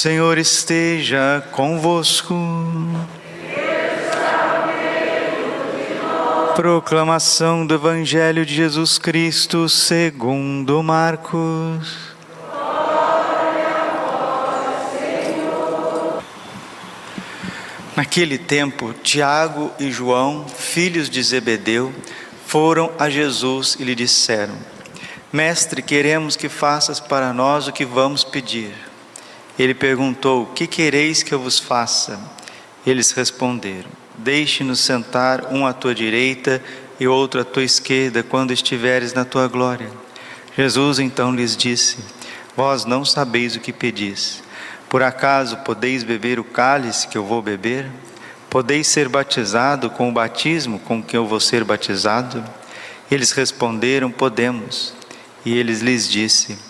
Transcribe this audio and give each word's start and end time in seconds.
Senhor 0.00 0.38
esteja 0.38 1.46
convosco. 1.52 2.34
Proclamação 6.56 7.66
do 7.66 7.74
Evangelho 7.74 8.46
de 8.46 8.54
Jesus 8.54 8.96
Cristo 8.96 9.68
segundo 9.68 10.82
Marcos. 10.82 12.14
Naquele 17.94 18.38
tempo, 18.38 18.94
Tiago 19.02 19.70
e 19.78 19.90
João, 19.90 20.46
filhos 20.48 21.10
de 21.10 21.22
Zebedeu, 21.22 21.92
foram 22.46 22.90
a 22.98 23.10
Jesus 23.10 23.76
e 23.78 23.84
lhe 23.84 23.94
disseram: 23.94 24.54
Mestre, 25.30 25.82
queremos 25.82 26.36
que 26.36 26.48
faças 26.48 26.98
para 26.98 27.34
nós 27.34 27.68
o 27.68 27.72
que 27.72 27.84
vamos 27.84 28.24
pedir. 28.24 28.89
Ele 29.60 29.74
perguntou: 29.74 30.46
Que 30.46 30.66
quereis 30.66 31.22
que 31.22 31.34
eu 31.34 31.38
vos 31.38 31.58
faça? 31.58 32.18
Eles 32.86 33.10
responderam: 33.10 33.90
Deixe-nos 34.16 34.80
sentar 34.80 35.52
um 35.52 35.66
à 35.66 35.74
tua 35.74 35.94
direita 35.94 36.62
e 36.98 37.06
outro 37.06 37.42
à 37.42 37.44
tua 37.44 37.62
esquerda 37.62 38.22
quando 38.22 38.54
estiveres 38.54 39.12
na 39.12 39.22
tua 39.22 39.46
glória. 39.48 39.90
Jesus 40.56 40.98
então 40.98 41.34
lhes 41.34 41.54
disse: 41.54 41.98
Vós 42.56 42.86
não 42.86 43.04
sabeis 43.04 43.54
o 43.54 43.60
que 43.60 43.70
pedis. 43.70 44.42
Por 44.88 45.02
acaso 45.02 45.58
podeis 45.58 46.02
beber 46.02 46.40
o 46.40 46.44
cálice 46.44 47.06
que 47.06 47.18
eu 47.18 47.26
vou 47.26 47.42
beber? 47.42 47.86
Podeis 48.48 48.86
ser 48.86 49.10
batizado 49.10 49.90
com 49.90 50.08
o 50.08 50.12
batismo 50.12 50.78
com 50.78 51.02
que 51.02 51.14
eu 51.14 51.26
vou 51.26 51.38
ser 51.38 51.64
batizado? 51.64 52.42
Eles 53.10 53.32
responderam: 53.32 54.10
Podemos. 54.10 54.94
E 55.44 55.54
ele 55.54 55.74
lhes 55.74 56.08
disse: 56.08 56.69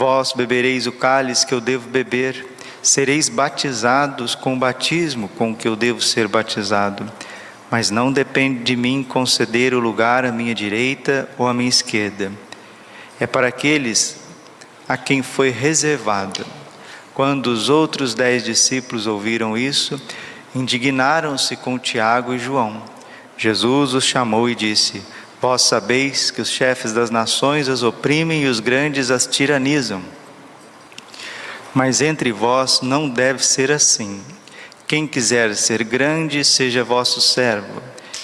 Vós 0.00 0.32
bebereis 0.32 0.86
o 0.86 0.92
cálice 0.92 1.46
que 1.46 1.52
eu 1.52 1.60
devo 1.60 1.86
beber, 1.86 2.46
sereis 2.80 3.28
batizados 3.28 4.34
com 4.34 4.54
o 4.54 4.58
batismo 4.58 5.28
com 5.36 5.54
que 5.54 5.68
eu 5.68 5.76
devo 5.76 6.00
ser 6.00 6.26
batizado. 6.26 7.04
Mas 7.70 7.90
não 7.90 8.10
depende 8.10 8.64
de 8.64 8.76
mim 8.76 9.04
conceder 9.06 9.74
o 9.74 9.78
lugar 9.78 10.24
à 10.24 10.32
minha 10.32 10.54
direita 10.54 11.28
ou 11.36 11.46
à 11.46 11.52
minha 11.52 11.68
esquerda. 11.68 12.32
É 13.20 13.26
para 13.26 13.48
aqueles 13.48 14.16
a 14.88 14.96
quem 14.96 15.22
foi 15.22 15.50
reservado. 15.50 16.46
Quando 17.12 17.48
os 17.48 17.68
outros 17.68 18.14
dez 18.14 18.42
discípulos 18.42 19.06
ouviram 19.06 19.54
isso, 19.54 20.00
indignaram-se 20.54 21.56
com 21.56 21.78
Tiago 21.78 22.32
e 22.32 22.38
João. 22.38 22.82
Jesus 23.36 23.92
os 23.92 24.04
chamou 24.04 24.48
e 24.48 24.54
disse: 24.54 25.02
Vós 25.40 25.62
sabeis 25.62 26.30
que 26.30 26.42
os 26.42 26.50
chefes 26.50 26.92
das 26.92 27.10
nações 27.10 27.68
as 27.68 27.82
oprimem 27.82 28.42
e 28.42 28.46
os 28.46 28.60
grandes 28.60 29.10
as 29.10 29.26
tiranizam. 29.26 30.02
Mas 31.72 32.02
entre 32.02 32.30
vós 32.30 32.80
não 32.82 33.08
deve 33.08 33.44
ser 33.44 33.72
assim. 33.72 34.20
Quem 34.86 35.06
quiser 35.06 35.54
ser 35.54 35.82
grande, 35.82 36.44
seja 36.44 36.84
vosso 36.84 37.20
servo, 37.20 37.80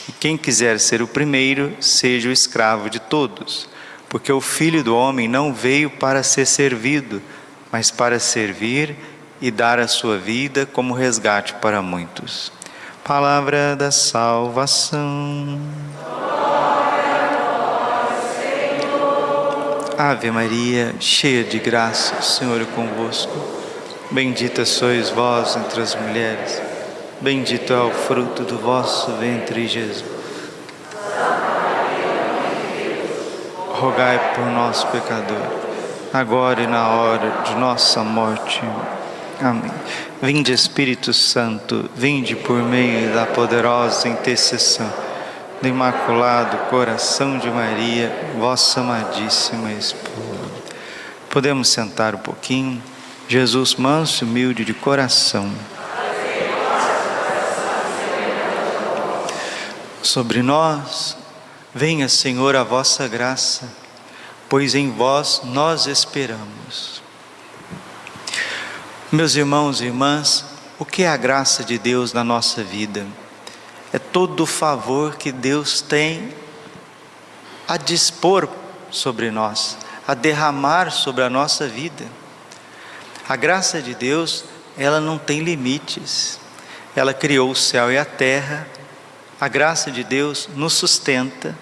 e 0.09 0.13
quem 0.13 0.37
quiser 0.37 0.79
ser 0.79 1.01
o 1.01 1.07
primeiro, 1.07 1.75
seja 1.81 2.29
o 2.29 2.33
escravo 2.33 2.91
de 2.91 2.99
todos. 2.99 3.69
Porque 4.09 4.31
o 4.31 4.41
filho 4.41 4.85
do 4.85 4.95
homem 4.95 5.27
não 5.27 5.55
veio 5.55 5.89
para 5.89 6.23
ser 6.23 6.45
servido, 6.45 7.23
mas 7.73 7.91
para 7.91 8.19
servir 8.19 8.95
e 9.41 9.51
dar 9.51 9.79
a 9.79 9.89
sua 9.89 10.19
vida 10.19 10.67
como 10.67 10.93
resgate 10.93 11.55
para 11.55 11.81
muitos. 11.81 12.53
Palavra 13.05 13.75
da 13.77 13.91
salvação. 13.91 15.61
Ave 19.99 20.31
Maria, 20.31 20.95
cheia 21.01 21.43
de 21.43 21.59
graça, 21.59 22.17
o 22.17 22.23
Senhor 22.23 22.61
é 22.61 22.67
convosco. 22.67 23.33
Bendita 24.11 24.67
sois 24.67 25.09
vós 25.09 25.57
entre 25.57 25.81
as 25.81 25.95
mulheres, 25.95 26.61
bendito 27.19 27.73
é 27.73 27.81
o 27.81 27.91
fruto 27.91 28.43
do 28.43 28.59
vosso 28.59 29.11
ventre, 29.13 29.67
Jesus. 29.67 30.05
Rogai 33.71 34.35
por 34.35 34.45
nós, 34.45 34.85
pecadores, 34.85 35.47
agora 36.13 36.61
e 36.61 36.67
na 36.67 36.89
hora 36.89 37.43
de 37.47 37.55
nossa 37.55 38.05
morte. 38.05 38.61
Amém. 39.41 39.73
Vinde, 40.21 40.53
Espírito 40.53 41.15
Santo, 41.15 41.89
vinde 41.97 42.37
por 42.37 42.63
meio 42.63 43.15
da 43.15 43.25
poderosa 43.25 44.09
intercessão 44.09 45.06
do 45.61 45.69
Imaculado 45.69 46.57
Coração 46.69 47.39
de 47.39 47.51
Maria, 47.51 48.13
vossa 48.39 48.81
amadíssima 48.81 49.73
esposa. 49.73 50.51
Podemos 51.31 51.69
sentar 51.69 52.15
um 52.15 52.19
pouquinho. 52.19 52.83
Jesus, 53.29 53.75
manso 53.75 54.25
e 54.25 54.27
humilde 54.27 54.65
de 54.65 54.73
coração. 54.73 55.51
Sobre 60.03 60.41
nós, 60.41 61.17
venha, 61.75 62.09
Senhor, 62.09 62.55
a 62.55 62.63
vossa 62.63 63.09
graça, 63.09 63.69
pois 64.49 64.75
em 64.75 64.91
vós 64.91 65.41
nós 65.45 65.87
esperamos. 65.87 67.03
Meus 69.11 69.35
irmãos 69.35 69.81
e 69.81 69.87
irmãs, 69.87 70.45
o 70.79 70.85
que 70.85 71.03
é 71.03 71.09
a 71.09 71.17
graça 71.17 71.65
de 71.65 71.79
Deus 71.79 72.13
na 72.13 72.23
nossa 72.23 72.63
vida? 72.63 73.07
É 73.93 73.99
todo 73.99 74.43
o 74.43 74.47
favor 74.47 75.17
que 75.17 75.31
Deus 75.31 75.81
tem 75.81 76.33
a 77.67 77.77
dispor 77.77 78.49
sobre 78.91 79.31
nós, 79.31 79.77
a 80.07 80.15
derramar 80.15 80.91
sobre 80.91 81.23
a 81.23 81.31
nossa 81.31 81.67
vida. 81.67 82.05
A 83.29 83.35
graça 83.35 83.83
de 83.83 83.95
Deus, 83.95 84.45
ela 84.79 85.01
não 85.01 85.19
tem 85.19 85.41
limites. 85.41 86.39
Ela 86.95 87.13
criou 87.13 87.51
o 87.51 87.57
céu 87.57 87.91
e 87.91 87.99
a 87.99 88.05
terra. 88.05 88.67
A 89.41 89.49
graça 89.49 89.91
de 89.91 90.05
Deus 90.05 90.49
nos 90.55 90.75
sustenta, 90.75 91.55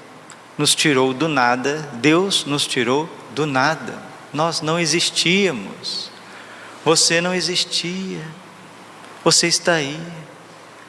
nos 0.58 0.74
tirou 0.74 1.14
do 1.14 1.26
nada. 1.26 1.88
Deus 1.94 2.44
nos 2.44 2.66
tirou 2.66 3.08
do 3.34 3.46
nada. 3.46 3.94
Nós 4.32 4.60
não 4.60 4.78
existíamos. 4.78 6.10
Você 6.84 7.20
não 7.20 7.34
existia. 7.34 8.20
Você 9.24 9.46
está 9.46 9.74
aí. 9.74 9.98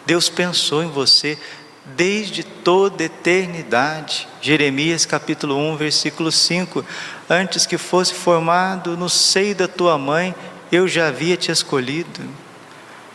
Deus 0.05 0.29
pensou 0.29 0.83
em 0.83 0.89
você 0.89 1.37
desde 1.85 2.43
toda 2.43 3.03
eternidade. 3.03 4.27
Jeremias 4.41 5.05
capítulo 5.05 5.57
1, 5.57 5.77
versículo 5.77 6.31
5. 6.31 6.85
Antes 7.29 7.65
que 7.65 7.77
fosse 7.77 8.13
formado 8.13 8.97
no 8.97 9.09
seio 9.09 9.55
da 9.55 9.67
tua 9.67 9.97
mãe, 9.97 10.33
eu 10.71 10.87
já 10.87 11.07
havia 11.07 11.37
te 11.37 11.51
escolhido. 11.51 12.21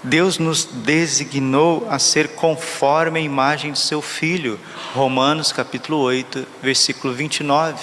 Deus 0.02 0.38
nos 0.38 0.64
designou 0.64 1.86
a 1.90 1.98
ser 1.98 2.28
conforme 2.28 3.18
a 3.20 3.22
imagem 3.22 3.72
de 3.72 3.78
seu 3.78 4.00
filho. 4.00 4.58
Romanos 4.94 5.52
capítulo 5.52 5.98
8, 5.98 6.46
versículo 6.62 7.12
29. 7.12 7.78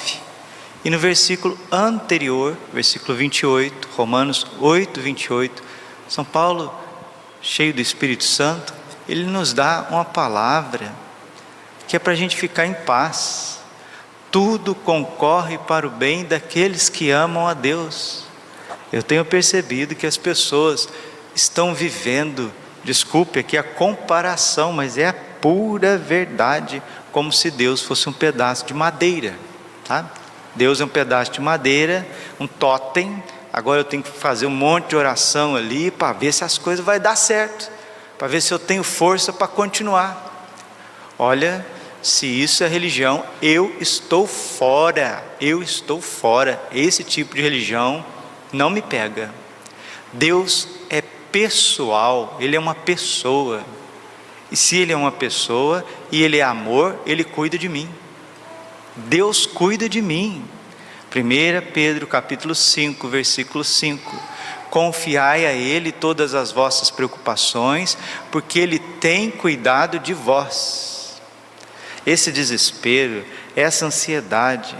E 0.84 0.90
no 0.90 0.97
versículo 0.97 1.57
anterior, 1.72 2.57
versículo 2.73 3.17
28, 3.17 3.90
Romanos 3.96 4.47
8, 4.59 5.00
28, 5.00 5.63
São 6.07 6.25
Paulo, 6.25 6.73
cheio 7.41 7.73
do 7.73 7.81
Espírito 7.81 8.23
Santo, 8.23 8.73
ele 9.07 9.23
nos 9.25 9.53
dá 9.53 9.88
uma 9.90 10.03
palavra 10.03 10.91
que 11.88 11.95
é 11.95 12.00
para 12.00 12.13
a 12.13 12.16
gente 12.16 12.35
ficar 12.35 12.66
em 12.66 12.73
paz. 12.73 13.59
Tudo 14.29 14.75
concorre 14.75 15.57
para 15.57 15.88
o 15.88 15.90
bem 15.90 16.25
daqueles 16.25 16.90
que 16.90 17.09
amam 17.09 17.47
a 17.47 17.53
Deus. 17.53 18.25
Eu 18.91 19.01
tenho 19.01 19.23
percebido 19.23 19.96
que 19.96 20.06
as 20.06 20.17
pessoas 20.17 20.90
estão 21.34 21.73
vivendo, 21.73 22.51
desculpe 22.84 23.40
aqui 23.40 23.57
a 23.57 23.63
comparação, 23.63 24.73
mas 24.73 24.97
é 24.97 25.07
a 25.07 25.13
pura 25.13 25.97
verdade, 25.97 26.81
como 27.12 27.31
se 27.31 27.50
Deus 27.50 27.81
fosse 27.81 28.09
um 28.09 28.13
pedaço 28.13 28.66
de 28.66 28.73
madeira, 28.73 29.35
tá? 29.85 30.06
Deus 30.56 30.81
é 30.81 30.85
um 30.85 30.90
pedaço 30.90 31.31
de 31.31 31.40
madeira, 31.40 32.06
um 32.40 32.47
totem. 32.47 33.23
Agora 33.53 33.79
eu 33.79 33.85
tenho 33.85 34.03
que 34.03 34.09
fazer 34.09 34.46
um 34.46 34.51
monte 34.51 34.90
de 34.90 34.96
oração 34.96 35.56
ali 35.56 35.90
para 35.91 36.13
ver 36.13 36.34
se 36.34 36.44
as 36.44 36.57
coisas 36.57 36.84
vai 36.84 36.99
dar 36.99 37.16
certo 37.16 37.77
para 38.17 38.28
ver 38.28 38.41
se 38.41 38.53
eu 38.53 38.59
tenho 38.59 38.84
força 38.84 39.31
para 39.31 39.47
continuar. 39.47 40.25
Olha, 41.19 41.66
se 42.02 42.25
isso 42.25 42.64
é 42.64 42.67
religião, 42.67 43.23
eu 43.41 43.75
estou 43.79 44.28
fora, 44.28 45.23
eu 45.40 45.61
estou 45.61 46.02
fora. 46.02 46.61
Esse 46.72 47.03
tipo 47.03 47.35
de 47.35 47.41
religião 47.41 48.05
não 48.52 48.69
me 48.69 48.81
pega. 48.81 49.31
Deus 50.14 50.67
é 50.90 51.02
pessoal, 51.02 52.37
Ele 52.40 52.55
é 52.55 52.59
uma 52.59 52.75
pessoa. 52.75 53.64
E 54.52 54.55
se 54.55 54.78
Ele 54.78 54.93
é 54.93 54.97
uma 54.97 55.11
pessoa 55.11 55.85
e 56.11 56.23
Ele 56.23 56.37
é 56.37 56.43
amor, 56.43 56.99
Ele 57.05 57.23
cuida 57.23 57.58
de 57.58 57.67
mim. 57.67 57.90
Deus 58.96 59.46
cuida 59.46 59.87
de 59.87 60.02
mim. 60.02 60.43
1 61.16 61.72
Pedro 61.72 62.08
capítulo 62.08 62.53
5, 62.55 63.08
versículo 63.08 63.63
5 63.63 64.36
Confiai 64.69 65.46
a 65.46 65.53
Ele 65.53 65.91
todas 65.91 66.34
as 66.34 66.52
vossas 66.52 66.90
preocupações, 66.90 67.97
porque 68.31 68.59
Ele 68.59 68.79
tem 68.79 69.31
cuidado 69.31 69.99
de 69.99 70.14
vós. 70.14 71.22
Esse 72.05 72.31
desespero, 72.31 73.25
essa 73.55 73.85
ansiedade, 73.85 74.75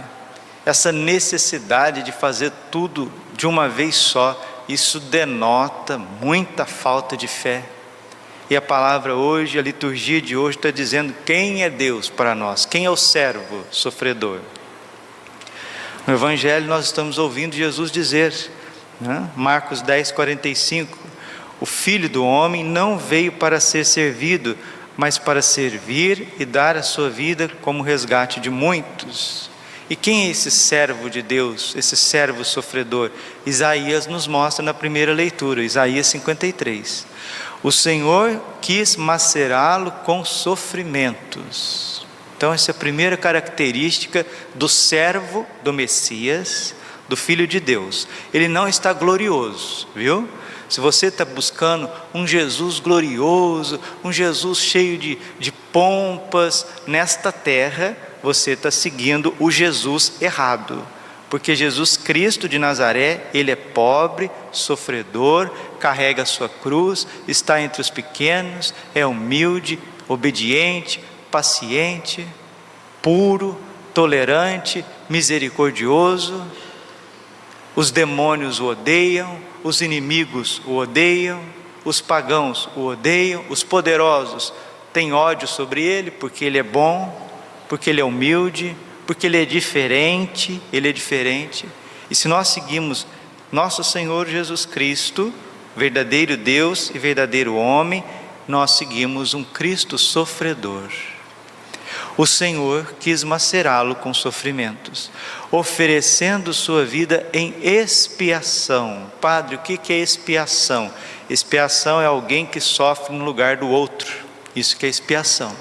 essa 0.64 0.92
necessidade 0.92 2.02
de 2.02 2.12
fazer 2.12 2.52
tudo 2.70 3.12
de 3.34 3.46
uma 3.46 3.68
vez 3.68 3.96
só, 3.96 4.38
isso 4.68 5.00
denota 5.00 5.96
muita 5.96 6.66
falta 6.66 7.16
de 7.16 7.26
fé. 7.26 7.64
E 8.50 8.56
a 8.56 8.62
palavra 8.62 9.14
hoje, 9.14 9.58
a 9.58 9.62
liturgia 9.62 10.22
de 10.22 10.36
hoje 10.36 10.56
está 10.56 10.70
dizendo 10.70 11.14
quem 11.24 11.62
é 11.62 11.70
Deus 11.70 12.08
para 12.08 12.34
nós, 12.34 12.64
quem 12.64 12.86
é 12.86 12.90
o 12.90 12.96
servo 12.96 13.64
sofredor. 13.70 14.40
No 16.06 16.14
Evangelho 16.14 16.66
nós 16.66 16.86
estamos 16.86 17.18
ouvindo 17.18 17.54
Jesus 17.54 17.90
dizer, 17.90 18.32
né? 19.00 19.30
Marcos 19.36 19.82
10, 19.82 20.12
45: 20.12 20.98
O 21.60 21.66
filho 21.66 22.08
do 22.08 22.24
homem 22.24 22.64
não 22.64 22.98
veio 22.98 23.32
para 23.32 23.60
ser 23.60 23.84
servido, 23.84 24.56
mas 24.96 25.18
para 25.18 25.40
servir 25.40 26.34
e 26.38 26.44
dar 26.44 26.76
a 26.76 26.82
sua 26.82 27.08
vida 27.08 27.50
como 27.62 27.82
resgate 27.82 28.40
de 28.40 28.50
muitos. 28.50 29.48
E 29.90 29.96
quem 29.96 30.26
é 30.26 30.30
esse 30.30 30.50
servo 30.50 31.08
de 31.08 31.22
Deus, 31.22 31.74
esse 31.74 31.96
servo 31.96 32.44
sofredor? 32.44 33.10
Isaías 33.46 34.06
nos 34.06 34.26
mostra 34.26 34.62
na 34.62 34.74
primeira 34.74 35.14
leitura, 35.14 35.62
Isaías 35.62 36.06
53. 36.08 37.06
O 37.62 37.72
Senhor 37.72 38.40
quis 38.60 38.96
macerá-lo 38.96 39.90
com 40.04 40.24
sofrimentos. 40.24 42.06
Então, 42.36 42.52
essa 42.52 42.70
é 42.70 42.72
a 42.72 42.74
primeira 42.74 43.16
característica 43.16 44.26
do 44.54 44.68
servo 44.68 45.46
do 45.64 45.72
Messias, 45.72 46.74
do 47.08 47.16
Filho 47.16 47.46
de 47.46 47.58
Deus. 47.58 48.06
Ele 48.32 48.48
não 48.48 48.68
está 48.68 48.92
glorioso, 48.92 49.88
viu? 49.94 50.28
Se 50.68 50.80
você 50.80 51.06
está 51.06 51.24
buscando 51.24 51.88
um 52.12 52.26
Jesus 52.26 52.78
glorioso, 52.78 53.80
um 54.04 54.12
Jesus 54.12 54.58
cheio 54.58 54.98
de, 54.98 55.18
de 55.38 55.50
pompas 55.50 56.66
nesta 56.86 57.32
terra, 57.32 57.96
você 58.22 58.50
está 58.50 58.70
seguindo 58.70 59.34
o 59.38 59.50
Jesus 59.50 60.12
errado. 60.20 60.86
Porque 61.30 61.54
Jesus 61.54 61.96
Cristo 61.96 62.48
de 62.48 62.58
Nazaré, 62.58 63.26
ele 63.34 63.50
é 63.50 63.56
pobre, 63.56 64.30
sofredor, 64.50 65.50
carrega 65.78 66.22
a 66.22 66.26
sua 66.26 66.48
cruz, 66.48 67.06
está 67.26 67.60
entre 67.60 67.80
os 67.80 67.90
pequenos, 67.90 68.74
é 68.94 69.06
humilde, 69.06 69.78
obediente, 70.06 71.00
paciente, 71.30 72.26
puro, 73.02 73.58
tolerante, 73.92 74.84
misericordioso. 75.08 76.42
Os 77.78 77.92
demônios 77.92 78.58
o 78.58 78.66
odeiam, 78.66 79.38
os 79.62 79.80
inimigos 79.80 80.60
o 80.66 80.74
odeiam, 80.74 81.40
os 81.84 82.00
pagãos 82.00 82.68
o 82.74 82.86
odeiam, 82.86 83.44
os 83.48 83.62
poderosos 83.62 84.52
têm 84.92 85.12
ódio 85.12 85.46
sobre 85.46 85.80
ele 85.80 86.10
porque 86.10 86.44
ele 86.44 86.58
é 86.58 86.62
bom 86.64 87.28
porque 87.68 87.88
ele 87.88 88.00
é 88.00 88.04
humilde, 88.04 88.76
porque 89.06 89.28
ele 89.28 89.40
é 89.40 89.44
diferente, 89.44 90.60
ele 90.72 90.88
é 90.88 90.92
diferente. 90.92 91.68
E 92.10 92.16
se 92.16 92.26
nós 92.26 92.48
seguimos 92.48 93.06
nosso 93.52 93.84
Senhor 93.84 94.26
Jesus 94.26 94.66
Cristo, 94.66 95.32
verdadeiro 95.76 96.36
Deus 96.36 96.90
e 96.92 96.98
verdadeiro 96.98 97.54
homem, 97.54 98.02
nós 98.48 98.72
seguimos 98.72 99.34
um 99.34 99.44
Cristo 99.44 99.96
sofredor. 99.96 100.90
O 102.18 102.26
Senhor 102.26 102.96
quis 102.98 103.22
macerá-lo 103.22 103.94
com 103.94 104.12
sofrimentos, 104.12 105.08
oferecendo 105.52 106.52
sua 106.52 106.84
vida 106.84 107.24
em 107.32 107.54
expiação. 107.62 109.06
Padre, 109.20 109.54
o 109.54 109.58
que 109.60 109.92
é 109.92 109.98
expiação? 109.98 110.92
Expiação 111.30 112.02
é 112.02 112.06
alguém 112.06 112.44
que 112.44 112.58
sofre 112.58 113.14
no 113.14 113.24
lugar 113.24 113.58
do 113.58 113.68
outro. 113.68 114.26
Isso 114.56 114.76
que 114.76 114.84
é 114.84 114.88
expiação. 114.88 115.54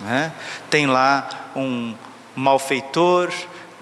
Né? 0.00 0.32
Tem 0.70 0.86
lá 0.86 1.50
um 1.54 1.94
malfeitor, 2.34 3.30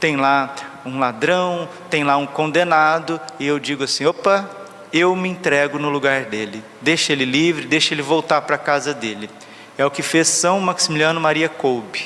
tem 0.01 0.17
lá 0.17 0.53
um 0.85 0.99
ladrão, 0.99 1.69
tem 1.89 2.03
lá 2.03 2.17
um 2.17 2.27
condenado, 2.27 3.21
e 3.39 3.47
eu 3.47 3.61
digo 3.61 3.85
assim: 3.85 4.05
opa, 4.05 4.51
eu 4.93 5.15
me 5.15 5.29
entrego 5.29 5.79
no 5.79 5.89
lugar 5.89 6.25
dele, 6.25 6.65
deixa 6.81 7.13
ele 7.13 7.25
livre, 7.25 7.67
deixa 7.67 7.95
ele 7.95 8.03
voltar 8.03 8.41
para 8.43 8.57
a 8.57 8.59
casa 8.59 8.93
dele. 8.93 9.31
É 9.77 9.85
o 9.85 9.91
que 9.91 10.03
fez 10.03 10.29
São 10.29 10.61
Maximiliano 10.61 11.21
Maria 11.21 11.49
Kolbe. 11.49 12.05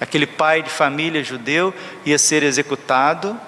Aquele 0.00 0.26
pai 0.26 0.62
de 0.62 0.70
família 0.70 1.22
judeu 1.24 1.72
ia 2.04 2.18
ser 2.18 2.42
executado, 2.42 3.38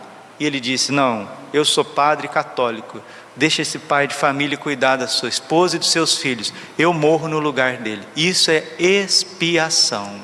e 0.40 0.46
ele 0.46 0.60
disse: 0.60 0.92
Não, 0.92 1.28
eu 1.52 1.64
sou 1.64 1.84
padre 1.84 2.28
católico, 2.28 3.02
Deixa 3.38 3.62
esse 3.62 3.78
pai 3.78 4.08
de 4.08 4.16
família 4.16 4.58
cuidar 4.58 4.96
da 4.96 5.06
sua 5.06 5.28
esposa 5.28 5.76
e 5.76 5.78
dos 5.78 5.92
seus 5.92 6.18
filhos. 6.18 6.52
Eu 6.76 6.92
morro 6.92 7.28
no 7.28 7.38
lugar 7.38 7.76
dele. 7.76 8.02
Isso 8.16 8.50
é 8.50 8.64
expiação. 8.80 10.20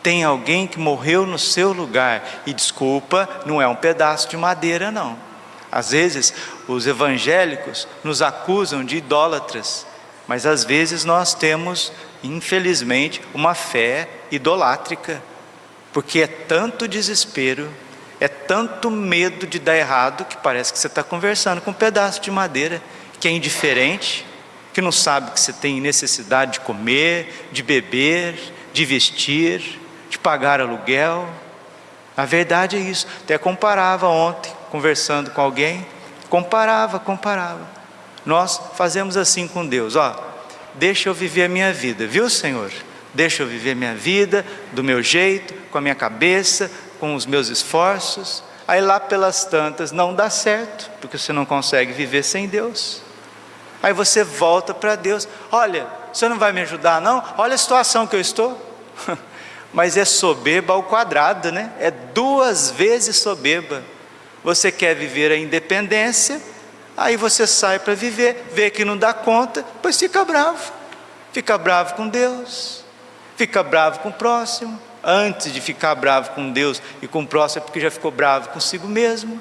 Tem 0.00 0.22
alguém 0.22 0.64
que 0.68 0.78
morreu 0.78 1.26
no 1.26 1.40
seu 1.40 1.72
lugar. 1.72 2.22
E 2.46 2.54
desculpa, 2.54 3.28
não 3.44 3.60
é 3.60 3.66
um 3.66 3.74
pedaço 3.74 4.28
de 4.28 4.36
madeira, 4.36 4.92
não. 4.92 5.18
Às 5.72 5.90
vezes, 5.90 6.32
os 6.68 6.86
evangélicos 6.86 7.88
nos 8.04 8.22
acusam 8.22 8.84
de 8.84 8.98
idólatras. 8.98 9.84
Mas 10.28 10.46
às 10.46 10.62
vezes 10.62 11.04
nós 11.04 11.34
temos, 11.34 11.92
infelizmente, 12.22 13.20
uma 13.34 13.54
fé 13.54 14.08
idolátrica. 14.30 15.22
Porque 15.92 16.20
é 16.20 16.26
tanto 16.26 16.86
desespero 16.86 17.70
é 18.20 18.28
tanto 18.28 18.90
medo 18.90 19.46
de 19.46 19.58
dar 19.58 19.76
errado 19.76 20.24
que 20.24 20.36
parece 20.36 20.72
que 20.72 20.78
você 20.78 20.86
está 20.86 21.02
conversando 21.02 21.60
com 21.60 21.70
um 21.70 21.74
pedaço 21.74 22.20
de 22.20 22.30
madeira 22.30 22.80
que 23.20 23.28
é 23.28 23.30
indiferente, 23.30 24.26
que 24.72 24.80
não 24.80 24.92
sabe 24.92 25.30
que 25.32 25.40
você 25.40 25.52
tem 25.52 25.80
necessidade 25.80 26.52
de 26.52 26.60
comer, 26.60 27.48
de 27.52 27.62
beber, 27.62 28.38
de 28.72 28.84
vestir, 28.84 29.80
de 30.08 30.18
pagar 30.18 30.60
aluguel. 30.60 31.28
A 32.16 32.24
verdade 32.24 32.76
é 32.76 32.80
isso. 32.80 33.06
Até 33.22 33.36
comparava 33.36 34.08
ontem, 34.08 34.52
conversando 34.70 35.30
com 35.30 35.40
alguém, 35.40 35.86
comparava, 36.28 36.98
comparava. 36.98 37.66
Nós 38.24 38.60
fazemos 38.74 39.16
assim 39.16 39.46
com 39.46 39.66
Deus, 39.66 39.94
ó, 39.94 40.25
deixa 40.78 41.08
eu 41.08 41.14
viver 41.14 41.44
a 41.44 41.48
minha 41.48 41.72
vida, 41.72 42.06
viu, 42.06 42.28
Senhor? 42.28 42.70
Deixa 43.14 43.42
eu 43.42 43.46
viver 43.46 43.74
minha 43.74 43.94
vida 43.94 44.44
do 44.72 44.84
meu 44.84 45.02
jeito, 45.02 45.54
com 45.70 45.78
a 45.78 45.80
minha 45.80 45.94
cabeça, 45.94 46.70
com 47.00 47.14
os 47.14 47.26
meus 47.26 47.48
esforços, 47.48 48.42
aí 48.66 48.80
lá 48.80 48.98
pelas 49.00 49.44
tantas 49.44 49.92
não 49.92 50.14
dá 50.14 50.28
certo, 50.28 50.90
porque 51.00 51.18
você 51.18 51.32
não 51.32 51.44
consegue 51.44 51.92
viver 51.92 52.22
sem 52.22 52.46
Deus. 52.46 53.02
Aí 53.82 53.92
você 53.92 54.24
volta 54.24 54.74
para 54.74 54.96
Deus: 54.96 55.28
olha, 55.50 55.86
você 56.12 56.28
não 56.28 56.38
vai 56.38 56.52
me 56.52 56.60
ajudar, 56.62 57.00
não? 57.00 57.22
Olha 57.38 57.54
a 57.54 57.58
situação 57.58 58.06
que 58.06 58.16
eu 58.16 58.20
estou. 58.20 58.60
Mas 59.72 59.96
é 59.96 60.04
soberba 60.04 60.72
ao 60.72 60.82
quadrado, 60.82 61.52
né? 61.52 61.70
É 61.78 61.90
duas 61.90 62.70
vezes 62.70 63.16
soberba. 63.16 63.82
Você 64.42 64.72
quer 64.72 64.94
viver 64.94 65.30
a 65.32 65.36
independência, 65.36 66.40
aí 66.96 67.16
você 67.16 67.46
sai 67.46 67.78
para 67.78 67.94
viver, 67.94 68.46
vê 68.52 68.70
que 68.70 68.84
não 68.84 68.96
dá 68.96 69.12
conta, 69.12 69.64
pois 69.82 69.98
fica 69.98 70.24
bravo. 70.24 70.72
Fica 71.32 71.58
bravo 71.58 71.94
com 71.94 72.08
Deus, 72.08 72.82
fica 73.36 73.62
bravo 73.62 73.98
com 73.98 74.08
o 74.08 74.12
próximo, 74.12 74.80
antes 75.04 75.52
de 75.52 75.60
ficar 75.60 75.94
bravo 75.94 76.30
com 76.30 76.50
Deus 76.50 76.80
e 77.02 77.06
com 77.06 77.22
o 77.22 77.26
próximo, 77.26 77.62
é 77.62 77.64
porque 77.64 77.78
já 77.78 77.90
ficou 77.90 78.10
bravo 78.10 78.48
consigo 78.48 78.88
mesmo, 78.88 79.40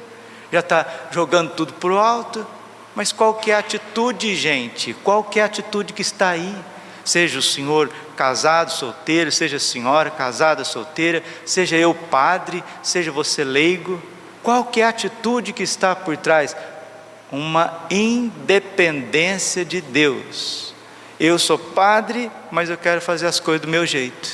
já 0.51 0.59
está 0.59 0.85
jogando 1.09 1.51
tudo 1.51 1.73
para 1.73 1.89
o 1.89 1.97
alto. 1.97 2.45
Mas 2.93 3.11
qual 3.11 3.33
que 3.33 3.51
é 3.51 3.55
a 3.55 3.59
atitude, 3.59 4.35
gente? 4.35 4.93
Qual 5.03 5.23
que 5.23 5.39
é 5.39 5.43
a 5.43 5.47
atitude 5.47 5.91
que 5.91 6.01
está 6.01 6.29
aí? 6.29 6.55
Seja 7.03 7.39
o 7.39 7.41
senhor 7.41 7.91
casado, 8.15 8.71
solteiro, 8.71 9.31
seja 9.31 9.57
a 9.57 9.59
senhora 9.59 10.09
casada, 10.09 10.63
solteira, 10.63 11.23
seja 11.45 11.75
eu 11.75 11.93
padre, 11.93 12.63
seja 12.81 13.11
você 13.11 13.43
leigo, 13.43 14.01
qual 14.41 14.63
que 14.63 14.81
é 14.81 14.85
a 14.85 14.89
atitude 14.89 15.53
que 15.53 15.63
está 15.63 15.95
por 15.95 16.15
trás? 16.15 16.55
Uma 17.35 17.85
independência 17.91 19.65
de 19.65 19.81
Deus. 19.81 20.73
Eu 21.19 21.37
sou 21.37 21.59
padre, 21.59 22.31
mas 22.49 22.69
eu 22.69 22.77
quero 22.77 23.01
fazer 23.01 23.27
as 23.27 23.41
coisas 23.41 23.61
do 23.61 23.67
meu 23.67 23.85
jeito. 23.85 24.29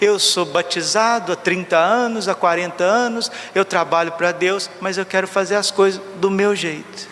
Eu 0.00 0.16
sou 0.16 0.46
batizado 0.46 1.32
há 1.32 1.36
30 1.36 1.76
anos, 1.76 2.28
há 2.28 2.34
40 2.34 2.84
anos, 2.84 3.32
eu 3.52 3.64
trabalho 3.64 4.12
para 4.12 4.30
Deus, 4.30 4.70
mas 4.80 4.96
eu 4.96 5.04
quero 5.04 5.26
fazer 5.26 5.56
as 5.56 5.72
coisas 5.72 6.00
do 6.20 6.30
meu 6.30 6.54
jeito. 6.54 7.08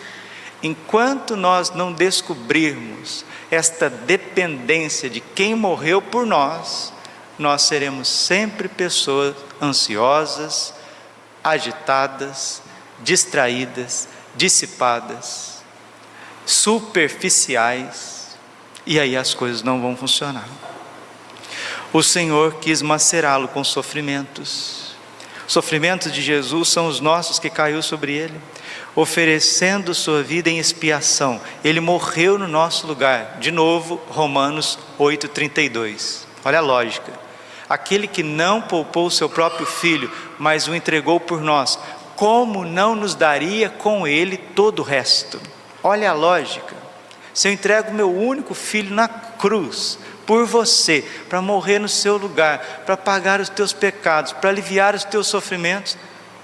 Enquanto 0.63 1.35
nós 1.35 1.69
não 1.69 1.91
descobrirmos 1.91 3.25
esta 3.51 3.89
dependência 3.89 5.09
de 5.09 5.19
quem 5.19 5.53
morreu 5.53 6.01
por 6.01 6.25
nós, 6.25 6.93
nós 7.37 7.63
seremos 7.63 8.07
sempre 8.07 8.69
pessoas 8.69 9.35
ansiosas, 9.61 10.73
agitadas, 11.43 12.61
distraídas, 13.01 14.07
dissipadas, 14.35 15.61
superficiais, 16.45 18.37
e 18.85 18.99
aí 18.99 19.15
as 19.15 19.33
coisas 19.33 19.61
não 19.61 19.81
vão 19.81 19.95
funcionar 19.95 20.47
o 21.91 22.03
Senhor 22.03 22.55
quis 22.55 22.81
macerá-lo 22.81 23.47
com 23.47 23.63
sofrimentos. 23.63 24.95
Os 25.47 25.53
sofrimentos 25.53 26.11
de 26.11 26.21
Jesus 26.21 26.69
são 26.69 26.87
os 26.87 26.99
nossos 26.99 27.39
que 27.39 27.49
caiu 27.49 27.81
sobre 27.81 28.13
ele, 28.13 28.39
oferecendo 28.95 29.95
sua 29.95 30.21
vida 30.21 30.49
em 30.49 30.59
expiação. 30.59 31.41
Ele 31.63 31.79
morreu 31.79 32.37
no 32.37 32.47
nosso 32.47 32.85
lugar. 32.85 33.37
De 33.39 33.49
novo, 33.49 33.99
Romanos 34.09 34.77
8:32. 34.99 36.27
Olha 36.45 36.59
a 36.59 36.61
lógica. 36.61 37.11
Aquele 37.67 38.07
que 38.07 38.23
não 38.23 38.61
poupou 38.61 39.07
o 39.07 39.11
seu 39.11 39.29
próprio 39.29 39.65
filho, 39.65 40.11
mas 40.37 40.67
o 40.67 40.75
entregou 40.75 41.19
por 41.19 41.41
nós, 41.41 41.79
como 42.19 42.65
não 42.65 42.95
nos 42.95 43.15
daria 43.15 43.69
com 43.69 44.05
ele 44.05 44.35
todo 44.35 44.79
o 44.79 44.83
resto? 44.83 45.39
Olha 45.81 46.09
a 46.09 46.13
lógica. 46.13 46.75
Se 47.33 47.47
eu 47.47 47.53
entrego 47.53 47.93
meu 47.93 48.13
único 48.13 48.53
filho 48.53 48.93
na 48.93 49.07
cruz, 49.07 49.97
por 50.25 50.45
você, 50.45 51.01
para 51.29 51.41
morrer 51.41 51.79
no 51.79 51.87
seu 51.87 52.17
lugar, 52.17 52.83
para 52.85 52.97
pagar 52.97 53.39
os 53.39 53.47
teus 53.47 53.71
pecados, 53.71 54.33
para 54.33 54.49
aliviar 54.49 54.95
os 54.95 55.05
teus 55.05 55.27
sofrimentos, 55.27 55.97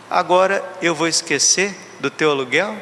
agora 0.09 0.63
eu 0.81 0.95
vou 0.95 1.09
esquecer 1.09 1.75
do 1.99 2.09
teu 2.09 2.31
aluguel? 2.31 2.73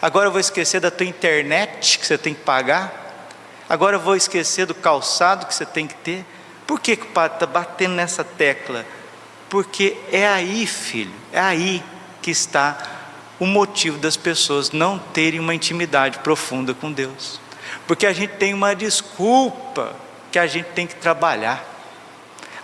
Agora 0.00 0.28
eu 0.28 0.32
vou 0.32 0.40
esquecer 0.40 0.80
da 0.80 0.90
tua 0.90 1.04
internet 1.04 1.98
que 1.98 2.06
você 2.06 2.16
tem 2.16 2.32
que 2.32 2.40
pagar? 2.40 3.28
Agora 3.68 3.96
eu 3.96 4.00
vou 4.00 4.16
esquecer 4.16 4.64
do 4.64 4.74
calçado 4.74 5.44
que 5.44 5.54
você 5.54 5.66
tem 5.66 5.86
que 5.86 5.96
ter? 5.96 6.24
Por 6.66 6.80
que, 6.80 6.96
que 6.96 7.04
o 7.04 7.10
padre 7.10 7.36
está 7.36 7.46
batendo 7.46 7.92
nessa 7.92 8.24
tecla? 8.24 8.82
Porque 9.52 9.98
é 10.10 10.26
aí, 10.26 10.66
filho, 10.66 11.12
é 11.30 11.38
aí 11.38 11.84
que 12.22 12.30
está 12.30 12.78
o 13.38 13.44
motivo 13.44 13.98
das 13.98 14.16
pessoas 14.16 14.70
não 14.70 14.98
terem 14.98 15.38
uma 15.38 15.54
intimidade 15.54 16.20
profunda 16.20 16.72
com 16.72 16.90
Deus. 16.90 17.38
Porque 17.86 18.06
a 18.06 18.14
gente 18.14 18.30
tem 18.36 18.54
uma 18.54 18.74
desculpa 18.74 19.94
que 20.30 20.38
a 20.38 20.46
gente 20.46 20.70
tem 20.70 20.86
que 20.86 20.94
trabalhar. 20.94 21.68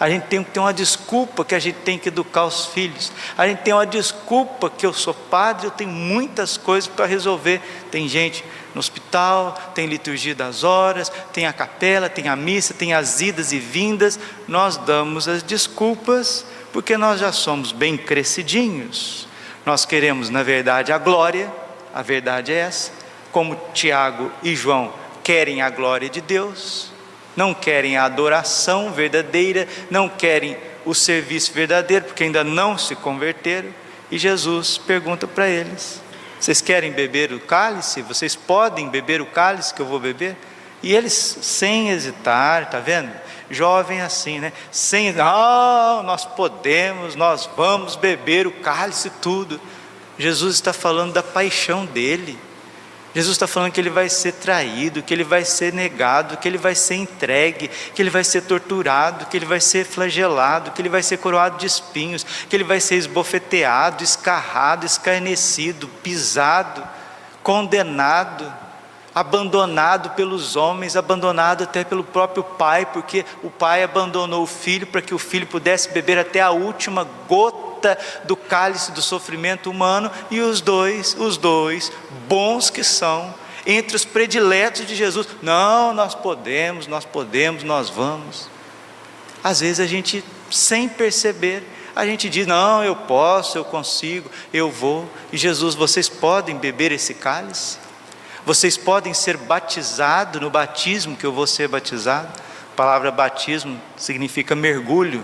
A 0.00 0.08
gente 0.08 0.28
tem 0.28 0.42
que 0.42 0.50
ter 0.50 0.60
uma 0.60 0.72
desculpa 0.72 1.44
que 1.44 1.54
a 1.54 1.58
gente 1.58 1.76
tem 1.80 1.98
que 1.98 2.08
educar 2.08 2.46
os 2.46 2.64
filhos. 2.64 3.12
A 3.36 3.46
gente 3.46 3.58
tem 3.58 3.74
uma 3.74 3.84
desculpa 3.84 4.70
que 4.70 4.86
eu 4.86 4.94
sou 4.94 5.12
padre, 5.12 5.66
eu 5.66 5.70
tenho 5.70 5.90
muitas 5.90 6.56
coisas 6.56 6.88
para 6.88 7.04
resolver. 7.04 7.60
Tem 7.90 8.08
gente 8.08 8.42
no 8.72 8.80
hospital, 8.80 9.52
tem 9.74 9.86
liturgia 9.86 10.34
das 10.34 10.64
horas, 10.64 11.12
tem 11.34 11.44
a 11.44 11.52
capela, 11.52 12.08
tem 12.08 12.28
a 12.28 12.36
missa, 12.36 12.72
tem 12.72 12.94
as 12.94 13.20
idas 13.20 13.52
e 13.52 13.58
vindas. 13.58 14.18
Nós 14.46 14.78
damos 14.78 15.28
as 15.28 15.42
desculpas 15.42 16.46
porque 16.72 16.96
nós 16.96 17.20
já 17.20 17.32
somos 17.32 17.72
bem 17.72 17.96
crescidinhos. 17.96 19.26
Nós 19.64 19.84
queremos, 19.84 20.30
na 20.30 20.42
verdade, 20.42 20.92
a 20.92 20.98
glória, 20.98 21.52
a 21.94 22.02
verdade 22.02 22.52
é 22.52 22.58
essa. 22.58 22.92
Como 23.32 23.60
Tiago 23.74 24.30
e 24.42 24.54
João 24.54 24.92
querem 25.22 25.60
a 25.60 25.68
glória 25.68 26.08
de 26.08 26.20
Deus, 26.20 26.90
não 27.36 27.52
querem 27.52 27.96
a 27.96 28.04
adoração 28.04 28.92
verdadeira, 28.92 29.68
não 29.90 30.08
querem 30.08 30.56
o 30.84 30.94
serviço 30.94 31.52
verdadeiro, 31.52 32.06
porque 32.06 32.24
ainda 32.24 32.42
não 32.42 32.78
se 32.78 32.96
converteram. 32.96 33.68
E 34.10 34.18
Jesus 34.18 34.78
pergunta 34.78 35.26
para 35.26 35.48
eles: 35.48 36.00
Vocês 36.40 36.60
querem 36.60 36.90
beber 36.92 37.32
o 37.32 37.40
cálice? 37.40 38.02
Vocês 38.02 38.34
podem 38.34 38.88
beber 38.88 39.20
o 39.20 39.26
cálice 39.26 39.74
que 39.74 39.80
eu 39.80 39.86
vou 39.86 40.00
beber? 40.00 40.36
E 40.82 40.94
eles, 40.94 41.12
sem 41.12 41.90
hesitar, 41.90 42.62
está 42.62 42.78
vendo? 42.78 43.10
Jovem 43.50 44.00
assim, 44.00 44.38
né? 44.40 44.52
Sem, 44.70 45.14
ah, 45.18 46.02
nós 46.04 46.24
podemos, 46.24 47.14
nós 47.14 47.48
vamos 47.56 47.96
beber 47.96 48.46
o 48.46 48.52
cálice 48.52 49.10
tudo. 49.22 49.60
Jesus 50.18 50.56
está 50.56 50.72
falando 50.72 51.12
da 51.12 51.22
paixão 51.22 51.86
dele. 51.86 52.38
Jesus 53.14 53.34
está 53.34 53.46
falando 53.46 53.72
que 53.72 53.80
ele 53.80 53.90
vai 53.90 54.08
ser 54.08 54.32
traído, 54.32 55.02
que 55.02 55.14
ele 55.14 55.24
vai 55.24 55.44
ser 55.44 55.72
negado, 55.72 56.36
que 56.36 56.46
ele 56.46 56.58
vai 56.58 56.74
ser 56.74 56.96
entregue, 56.96 57.68
que 57.94 58.02
ele 58.02 58.10
vai 58.10 58.22
ser 58.22 58.42
torturado, 58.42 59.26
que 59.26 59.36
ele 59.36 59.46
vai 59.46 59.60
ser 59.60 59.84
flagelado, 59.86 60.72
que 60.72 60.82
ele 60.82 60.90
vai 60.90 61.02
ser 61.02 61.16
coroado 61.16 61.58
de 61.58 61.66
espinhos, 61.66 62.24
que 62.48 62.54
ele 62.54 62.64
vai 62.64 62.80
ser 62.80 62.96
esbofeteado, 62.96 64.04
escarrado, 64.04 64.84
escarnecido, 64.84 65.88
pisado, 66.02 66.86
condenado, 67.42 68.52
abandonado 69.18 70.10
pelos 70.10 70.54
homens, 70.54 70.94
abandonado 70.94 71.64
até 71.64 71.82
pelo 71.82 72.04
próprio 72.04 72.44
pai, 72.44 72.86
porque 72.86 73.24
o 73.42 73.50
pai 73.50 73.82
abandonou 73.82 74.44
o 74.44 74.46
filho 74.46 74.86
para 74.86 75.02
que 75.02 75.12
o 75.12 75.18
filho 75.18 75.44
pudesse 75.44 75.88
beber 75.88 76.18
até 76.18 76.40
a 76.40 76.52
última 76.52 77.04
gota 77.26 77.98
do 78.22 78.36
cálice 78.36 78.92
do 78.92 79.02
sofrimento 79.02 79.68
humano 79.70 80.08
e 80.30 80.40
os 80.40 80.60
dois, 80.60 81.16
os 81.18 81.36
dois, 81.36 81.90
bons 82.28 82.70
que 82.70 82.84
são, 82.84 83.34
entre 83.66 83.96
os 83.96 84.04
prediletos 84.04 84.86
de 84.86 84.94
Jesus. 84.94 85.26
Não, 85.42 85.92
nós 85.92 86.14
podemos, 86.14 86.86
nós 86.86 87.04
podemos, 87.04 87.64
nós 87.64 87.90
vamos. 87.90 88.48
Às 89.42 89.58
vezes 89.58 89.80
a 89.80 89.86
gente, 89.86 90.24
sem 90.48 90.88
perceber, 90.88 91.64
a 91.96 92.06
gente 92.06 92.30
diz: 92.30 92.46
Não, 92.46 92.84
eu 92.84 92.94
posso, 92.94 93.58
eu 93.58 93.64
consigo, 93.64 94.30
eu 94.54 94.70
vou. 94.70 95.10
E 95.32 95.36
Jesus, 95.36 95.74
vocês 95.74 96.08
podem 96.08 96.56
beber 96.56 96.92
esse 96.92 97.14
cálice? 97.14 97.87
Vocês 98.48 98.78
podem 98.78 99.12
ser 99.12 99.36
batizados 99.36 100.40
no 100.40 100.48
batismo 100.48 101.14
que 101.14 101.26
eu 101.26 101.30
vou 101.34 101.46
ser 101.46 101.68
batizado? 101.68 102.28
A 102.72 102.74
palavra 102.74 103.10
batismo 103.10 103.78
significa 103.94 104.54
mergulho. 104.54 105.22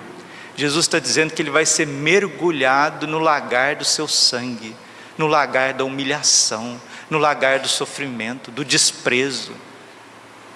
Jesus 0.55 0.85
está 0.85 0.99
dizendo 0.99 1.33
que 1.33 1.41
ele 1.41 1.51
vai 1.51 1.65
ser 1.65 1.87
mergulhado 1.87 3.07
no 3.07 3.19
lagar 3.19 3.77
do 3.77 3.85
seu 3.85 4.07
sangue, 4.07 4.77
no 5.17 5.27
lagar 5.27 5.73
da 5.73 5.87
humilhação, 5.87 6.79
no 7.09 7.17
lagar 7.17 7.61
do 7.61 7.67
sofrimento, 7.67 8.51
do 8.51 8.63
desprezo, 8.63 9.55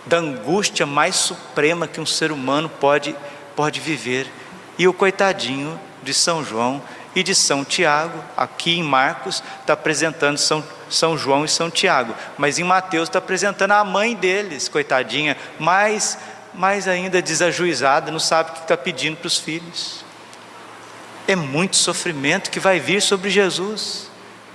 da 0.05 0.19
angústia 0.19 0.85
mais 0.85 1.17
suprema 1.17 1.89
que 1.89 2.03
um 2.03 2.07
ser 2.07 2.31
humano 2.31 2.69
pode, 2.69 3.17
pode 3.57 3.81
viver. 3.81 4.31
E 4.79 4.87
o 4.87 4.93
coitadinho 4.93 5.81
de 6.03 6.13
São 6.13 6.45
João 6.45 6.83
e 7.15 7.23
de 7.23 7.35
São 7.35 7.65
Tiago, 7.65 8.23
aqui 8.37 8.79
em 8.79 8.83
Marcos 8.83 9.43
está 9.63 9.73
apresentando 9.73 10.37
São, 10.37 10.63
São 10.91 11.17
João 11.17 11.45
e 11.45 11.49
São 11.49 11.71
Tiago, 11.71 12.15
mas 12.37 12.59
em 12.59 12.65
Mateus 12.65 13.09
está 13.09 13.19
apresentando 13.19 13.73
a 13.73 13.85
mãe 13.85 14.15
deles, 14.15 14.69
coitadinha, 14.69 15.37
mais 15.59 16.19
mais 16.55 16.89
ainda 16.89 17.23
desajuizada, 17.23 18.11
não 18.11 18.19
sabe 18.19 18.51
o 18.51 18.55
que 18.55 18.61
está 18.61 18.77
pedindo 18.77 19.17
para 19.17 19.29
os 19.29 19.39
filhos. 19.39 20.05
É 21.27 21.37
muito 21.37 21.77
sofrimento 21.77 22.51
que 22.51 22.59
vai 22.59 22.81
vir 22.81 23.01
sobre 23.01 23.31
Jesus. 23.31 24.11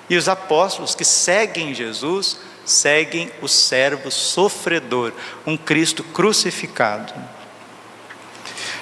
E 0.09 0.17
os 0.17 0.27
apóstolos 0.27 0.95
que 0.95 1.05
seguem 1.05 1.73
Jesus, 1.73 2.37
seguem 2.65 3.31
o 3.41 3.47
servo 3.47 4.11
sofredor, 4.11 5.13
um 5.45 5.55
Cristo 5.55 6.03
crucificado. 6.03 7.13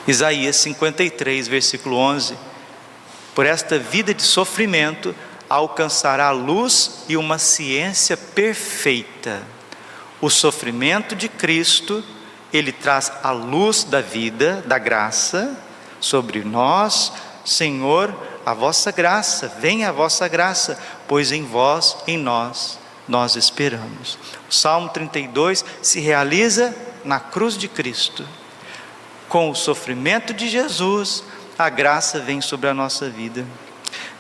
Isaías 0.08 0.56
53, 0.56 1.48
versículo 1.48 1.98
11: 1.98 2.36
Por 3.36 3.46
esta 3.46 3.78
vida 3.78 4.14
de 4.14 4.24
sofrimento 4.24 5.14
alcançará 5.52 6.28
a 6.28 6.32
luz 6.32 7.04
e 7.10 7.18
uma 7.18 7.38
ciência 7.38 8.16
perfeita. 8.16 9.42
O 10.22 10.30
sofrimento 10.30 11.14
de 11.14 11.28
Cristo 11.28 12.02
ele 12.54 12.72
traz 12.72 13.12
a 13.22 13.32
luz 13.32 13.84
da 13.84 14.00
vida, 14.00 14.64
da 14.66 14.78
graça, 14.78 15.58
sobre 16.00 16.44
nós, 16.44 17.12
Senhor, 17.46 18.16
a 18.46 18.54
vossa 18.54 18.92
graça, 18.92 19.48
venha 19.60 19.90
a 19.90 19.92
vossa 19.92 20.28
graça, 20.28 20.80
pois 21.08 21.32
em 21.32 21.44
vós, 21.44 21.98
em 22.08 22.18
nós, 22.18 22.80
nós 23.08 23.36
esperamos. 23.36 24.18
O 24.50 24.54
Salmo 24.54 24.90
32 24.90 25.66
se 25.82 26.00
realiza 26.00 26.76
na 27.04 27.20
cruz 27.20 27.58
de 27.58 27.68
Cristo. 27.68 28.26
Com 29.28 29.50
o 29.50 29.56
sofrimento 29.56 30.34
de 30.34 30.50
Jesus, 30.50 31.24
a 31.58 31.70
graça 31.70 32.20
vem 32.20 32.42
sobre 32.42 32.70
a 32.70 32.74
nossa 32.74 33.10
vida. 33.10 33.46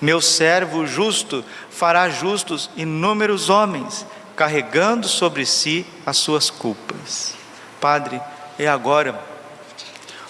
Meu 0.01 0.20
servo 0.20 0.88
justo 0.88 1.46
fará 1.70 2.10
justos 2.10 2.72
inúmeros 2.75 3.50
homens, 3.50 4.05
carregando 4.36 5.08
sobre 5.08 5.46
si 5.46 5.86
as 6.03 6.17
suas 6.17 6.50
culpas. 6.50 7.36
Padre, 7.79 8.20
é 8.58 8.67
agora. 8.67 9.20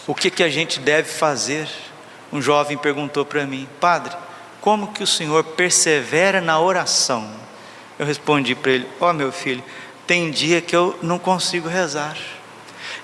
O 0.05 0.13
que, 0.13 0.29
que 0.29 0.43
a 0.43 0.49
gente 0.49 0.79
deve 0.79 1.09
fazer? 1.09 1.69
Um 2.33 2.41
jovem 2.41 2.77
perguntou 2.77 3.25
para 3.25 3.45
mim, 3.45 3.67
Padre, 3.79 4.13
como 4.59 4.91
que 4.91 5.03
o 5.03 5.07
senhor 5.07 5.43
persevera 5.43 6.41
na 6.41 6.59
oração? 6.59 7.29
Eu 7.97 8.05
respondi 8.05 8.55
para 8.55 8.71
ele: 8.73 8.87
Ó 8.99 9.09
oh, 9.09 9.13
meu 9.13 9.31
filho, 9.31 9.63
tem 10.05 10.31
dia 10.31 10.59
que 10.61 10.75
eu 10.75 10.97
não 11.01 11.17
consigo 11.17 11.69
rezar. 11.69 12.17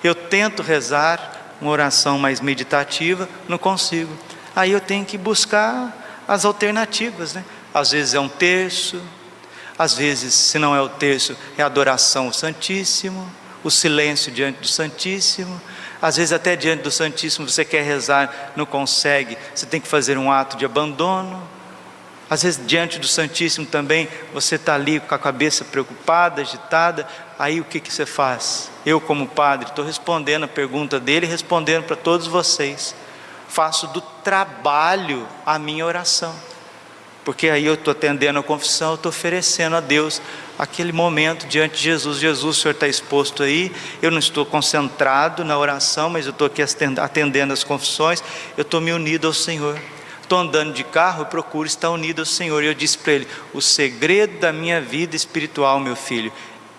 Eu 0.03 0.13
tento 0.13 0.61
rezar 0.61 1.55
uma 1.61 1.71
oração 1.71 2.19
mais 2.19 2.41
meditativa, 2.41 3.29
não 3.47 3.57
consigo. 3.57 4.11
Aí 4.55 4.71
eu 4.71 4.81
tenho 4.81 5.05
que 5.05 5.17
buscar 5.17 6.06
as 6.27 6.45
alternativas, 6.45 7.33
né? 7.33 7.43
Às 7.73 7.91
vezes 7.91 8.13
é 8.13 8.19
um 8.19 8.29
terço, 8.29 9.01
às 9.77 9.93
vezes, 9.93 10.33
se 10.33 10.57
não 10.57 10.75
é 10.75 10.81
o 10.81 10.89
terço, 10.89 11.37
é 11.57 11.61
adoração 11.61 12.25
ao 12.25 12.33
Santíssimo 12.33 13.31
o 13.63 13.71
silêncio 13.71 14.31
diante 14.31 14.59
do 14.59 14.67
Santíssimo. 14.67 15.61
Às 16.01 16.17
vezes, 16.17 16.31
até 16.31 16.55
diante 16.55 16.83
do 16.83 16.91
Santíssimo, 16.91 17.47
você 17.47 17.65
quer 17.65 17.83
rezar, 17.83 18.51
não 18.55 18.65
consegue, 18.65 19.37
você 19.53 19.65
tem 19.65 19.81
que 19.81 19.87
fazer 19.87 20.17
um 20.17 20.31
ato 20.31 20.57
de 20.57 20.65
abandono. 20.65 21.47
Às 22.29 22.43
vezes, 22.43 22.65
diante 22.65 22.99
do 22.99 23.07
Santíssimo 23.07 23.65
também, 23.65 24.07
você 24.33 24.55
está 24.55 24.75
ali 24.75 24.99
com 24.99 25.15
a 25.15 25.19
cabeça 25.19 25.63
preocupada, 25.63 26.41
agitada. 26.41 27.07
Aí, 27.39 27.59
o 27.59 27.63
que, 27.63 27.79
que 27.79 27.91
você 27.91 28.05
faz? 28.05 28.69
Eu, 28.85 28.99
como 28.99 29.27
padre, 29.27 29.69
estou 29.69 29.85
respondendo 29.85 30.43
a 30.43 30.47
pergunta 30.47 30.99
dele, 30.99 31.25
respondendo 31.25 31.83
para 31.83 31.95
todos 31.95 32.27
vocês. 32.27 32.95
Faço 33.47 33.87
do 33.87 34.01
trabalho 34.01 35.27
a 35.45 35.57
minha 35.57 35.85
oração 35.85 36.35
porque 37.27 37.49
aí 37.49 37.65
eu 37.65 37.73
estou 37.73 37.91
atendendo 37.91 38.39
a 38.39 38.41
confissão, 38.41 38.91
eu 38.91 38.95
estou 38.95 39.09
oferecendo 39.09 39.75
a 39.75 39.81
Deus 39.81 40.21
aquele 40.57 40.93
momento 40.93 41.45
diante 41.45 41.75
de 41.75 41.83
Jesus. 41.83 42.19
Jesus, 42.19 42.57
o 42.57 42.61
Senhor 42.61 42.71
está 42.71 42.87
exposto 42.87 43.43
aí, 43.43 43.69
eu 44.01 44.09
não 44.09 44.17
estou 44.17 44.45
concentrado 44.45 45.43
na 45.43 45.57
oração, 45.57 46.09
mas 46.09 46.25
eu 46.25 46.31
estou 46.31 46.47
aqui 46.47 46.61
atendendo 46.61 47.51
as 47.51 47.65
confissões, 47.65 48.23
eu 48.55 48.61
estou 48.61 48.79
me 48.79 48.93
unido 48.93 49.27
ao 49.27 49.33
Senhor, 49.33 49.77
Estou 50.21 50.39
andando 50.39 50.73
de 50.73 50.85
carro 50.85 51.23
e 51.23 51.25
procuro 51.25 51.67
estar 51.67 51.89
unido 51.89 52.19
ao 52.19 52.25
Senhor. 52.25 52.61
E 52.61 52.67
eu 52.67 52.73
disse 52.73 52.97
para 52.97 53.13
ele: 53.13 53.27
o 53.53 53.61
segredo 53.61 54.39
da 54.39 54.51
minha 54.51 54.81
vida 54.81 55.15
espiritual, 55.15 55.79
meu 55.79 55.95
filho, 55.95 56.33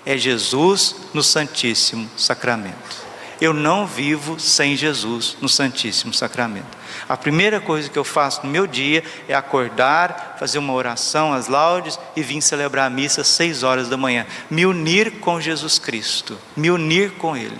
é 0.04 0.18
Jesus 0.18 0.96
no 1.14 1.22
Santíssimo 1.22 2.10
Sacramento. 2.14 2.97
Eu 3.40 3.54
não 3.54 3.86
vivo 3.86 4.38
sem 4.40 4.76
Jesus 4.76 5.36
no 5.40 5.48
Santíssimo 5.48 6.12
Sacramento. 6.12 6.76
A 7.08 7.16
primeira 7.16 7.60
coisa 7.60 7.88
que 7.88 7.98
eu 7.98 8.04
faço 8.04 8.44
no 8.44 8.50
meu 8.50 8.66
dia 8.66 9.04
é 9.28 9.34
acordar, 9.34 10.36
fazer 10.38 10.58
uma 10.58 10.72
oração 10.72 11.32
às 11.32 11.46
laudes 11.46 11.98
e 12.16 12.22
vir 12.22 12.42
celebrar 12.42 12.86
a 12.86 12.90
missa 12.90 13.20
às 13.20 13.28
seis 13.28 13.62
horas 13.62 13.88
da 13.88 13.96
manhã. 13.96 14.26
Me 14.50 14.66
unir 14.66 15.20
com 15.20 15.40
Jesus 15.40 15.78
Cristo, 15.78 16.36
me 16.56 16.70
unir 16.70 17.12
com 17.12 17.36
Ele. 17.36 17.58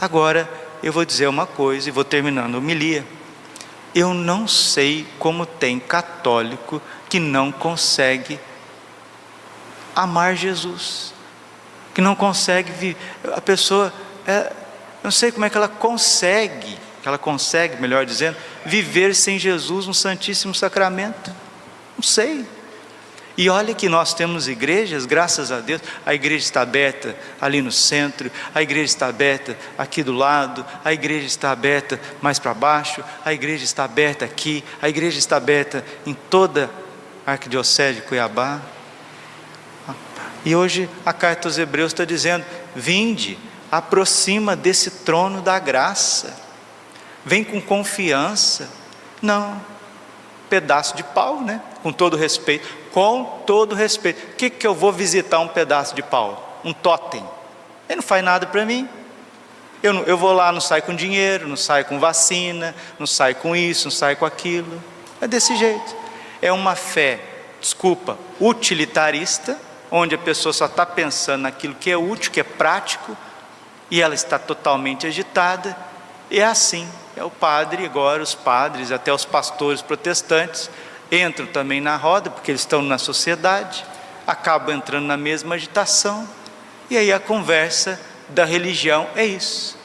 Agora 0.00 0.50
eu 0.82 0.92
vou 0.92 1.04
dizer 1.04 1.26
uma 1.28 1.46
coisa 1.46 1.88
e 1.88 1.92
vou 1.92 2.04
terminando 2.04 2.54
a 2.54 2.58
homilia. 2.58 3.06
Eu 3.94 4.12
não 4.12 4.48
sei 4.48 5.06
como 5.18 5.46
tem 5.46 5.78
católico 5.78 6.80
que 7.08 7.20
não 7.20 7.52
consegue 7.52 8.40
amar 9.94 10.34
Jesus, 10.34 11.14
que 11.94 12.00
não 12.00 12.14
consegue. 12.14 12.96
A 13.36 13.40
pessoa, 13.40 13.92
é, 14.26 14.52
não 15.04 15.10
sei 15.10 15.30
como 15.30 15.44
é 15.44 15.50
que 15.50 15.56
ela 15.58 15.68
consegue, 15.68 16.78
que 17.02 17.06
ela 17.06 17.18
consegue, 17.18 17.80
melhor 17.80 18.06
dizendo, 18.06 18.38
viver 18.64 19.14
sem 19.14 19.38
Jesus 19.38 19.86
no 19.86 19.92
Santíssimo 19.92 20.54
Sacramento. 20.54 21.30
Não 21.94 22.02
sei. 22.02 22.46
E 23.36 23.50
olha 23.50 23.74
que 23.74 23.86
nós 23.86 24.14
temos 24.14 24.48
igrejas, 24.48 25.04
graças 25.04 25.52
a 25.52 25.60
Deus, 25.60 25.82
a 26.06 26.14
igreja 26.14 26.46
está 26.46 26.62
aberta 26.62 27.14
ali 27.38 27.60
no 27.60 27.70
centro, 27.70 28.30
a 28.54 28.62
igreja 28.62 28.84
está 28.84 29.08
aberta 29.08 29.58
aqui 29.76 30.02
do 30.02 30.12
lado, 30.12 30.64
a 30.82 30.90
igreja 30.90 31.26
está 31.26 31.50
aberta 31.50 32.00
mais 32.22 32.38
para 32.38 32.54
baixo, 32.54 33.04
a 33.24 33.32
igreja 33.32 33.64
está 33.64 33.84
aberta 33.84 34.24
aqui, 34.24 34.64
a 34.80 34.88
igreja 34.88 35.18
está 35.18 35.36
aberta 35.36 35.84
em 36.06 36.14
toda 36.14 36.70
a 37.26 37.32
arquidiocese 37.32 38.00
de 38.00 38.06
Cuiabá. 38.06 38.62
E 40.46 40.56
hoje 40.56 40.88
a 41.04 41.12
carta 41.12 41.48
aos 41.48 41.58
Hebreus 41.58 41.92
está 41.92 42.06
dizendo: 42.06 42.44
vinde, 42.74 43.36
aproxima 43.78 44.54
desse 44.56 44.90
trono 44.90 45.40
da 45.40 45.58
graça, 45.58 46.36
vem 47.24 47.44
com 47.44 47.60
confiança. 47.60 48.68
Não, 49.20 49.60
pedaço 50.48 50.96
de 50.96 51.02
pau, 51.02 51.40
né? 51.40 51.60
Com 51.82 51.92
todo 51.92 52.16
respeito 52.16 52.84
com 52.94 53.24
todo 53.44 53.74
respeito. 53.74 54.22
O 54.22 54.36
que, 54.36 54.48
que 54.48 54.64
eu 54.64 54.72
vou 54.72 54.92
visitar 54.92 55.40
um 55.40 55.48
pedaço 55.48 55.96
de 55.96 56.02
pau? 56.02 56.60
Um 56.64 56.72
totem. 56.72 57.28
Ele 57.88 57.96
não 57.96 58.02
faz 58.04 58.22
nada 58.22 58.46
para 58.46 58.64
mim. 58.64 58.88
Eu, 59.82 59.92
não, 59.92 60.02
eu 60.04 60.16
vou 60.16 60.32
lá, 60.32 60.52
não 60.52 60.60
saio 60.60 60.84
com 60.84 60.94
dinheiro, 60.94 61.48
não 61.48 61.56
saio 61.56 61.84
com 61.86 61.98
vacina, 61.98 62.72
não 62.96 63.06
saio 63.06 63.34
com 63.34 63.56
isso, 63.56 63.86
não 63.86 63.90
saio 63.90 64.16
com 64.16 64.24
aquilo. 64.24 64.80
É 65.20 65.26
desse 65.26 65.56
jeito. 65.56 65.96
É 66.40 66.52
uma 66.52 66.76
fé, 66.76 67.20
desculpa, 67.60 68.16
utilitarista, 68.40 69.58
onde 69.90 70.14
a 70.14 70.18
pessoa 70.18 70.52
só 70.52 70.66
está 70.66 70.86
pensando 70.86 71.42
naquilo 71.42 71.74
que 71.74 71.90
é 71.90 71.96
útil, 71.96 72.30
que 72.30 72.38
é 72.38 72.44
prático, 72.44 73.16
e 73.90 74.00
ela 74.00 74.14
está 74.14 74.38
totalmente 74.38 75.06
agitada. 75.06 75.76
E 76.30 76.40
é 76.40 76.44
assim. 76.44 76.88
É 77.16 77.22
o 77.22 77.30
padre, 77.30 77.84
agora 77.84 78.22
os 78.22 78.34
padres, 78.34 78.90
até 78.90 79.12
os 79.12 79.24
pastores 79.24 79.80
protestantes, 79.80 80.68
entram 81.10 81.46
também 81.46 81.80
na 81.80 81.96
roda, 81.96 82.28
porque 82.28 82.50
eles 82.50 82.62
estão 82.62 82.82
na 82.82 82.98
sociedade, 82.98 83.84
acabam 84.26 84.74
entrando 84.76 85.06
na 85.06 85.16
mesma 85.16 85.54
agitação, 85.54 86.28
e 86.90 86.96
aí 86.96 87.12
a 87.12 87.20
conversa 87.20 88.00
da 88.28 88.44
religião 88.44 89.06
é 89.14 89.24
isso. 89.24 89.78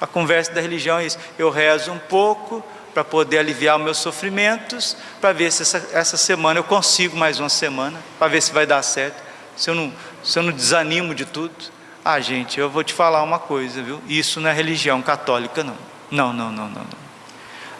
A 0.00 0.06
conversa 0.06 0.52
da 0.52 0.60
religião 0.60 0.98
é 0.98 1.06
isso. 1.06 1.18
Eu 1.38 1.50
rezo 1.50 1.92
um 1.92 1.98
pouco 1.98 2.64
para 2.94 3.04
poder 3.04 3.38
aliviar 3.38 3.78
meus 3.78 3.98
sofrimentos, 3.98 4.96
para 5.20 5.32
ver 5.32 5.52
se 5.52 5.62
essa, 5.62 5.88
essa 5.92 6.16
semana 6.16 6.60
eu 6.60 6.64
consigo 6.64 7.16
mais 7.16 7.38
uma 7.38 7.48
semana, 7.48 7.98
para 8.18 8.28
ver 8.28 8.40
se 8.40 8.52
vai 8.52 8.66
dar 8.66 8.82
certo. 8.82 9.20
Se 9.56 9.70
eu, 9.70 9.74
não, 9.74 9.92
se 10.24 10.38
eu 10.38 10.42
não 10.42 10.52
desanimo 10.52 11.14
de 11.14 11.24
tudo. 11.24 11.54
Ah, 12.04 12.18
gente, 12.20 12.58
eu 12.58 12.70
vou 12.70 12.82
te 12.82 12.94
falar 12.94 13.22
uma 13.22 13.38
coisa, 13.38 13.82
viu? 13.82 14.00
Isso 14.08 14.40
não 14.40 14.48
é 14.48 14.52
religião 14.52 15.02
católica, 15.02 15.62
não. 15.62 15.76
Não, 16.10 16.32
não, 16.32 16.50
não, 16.50 16.68
não. 16.68 16.82
não. 16.82 17.00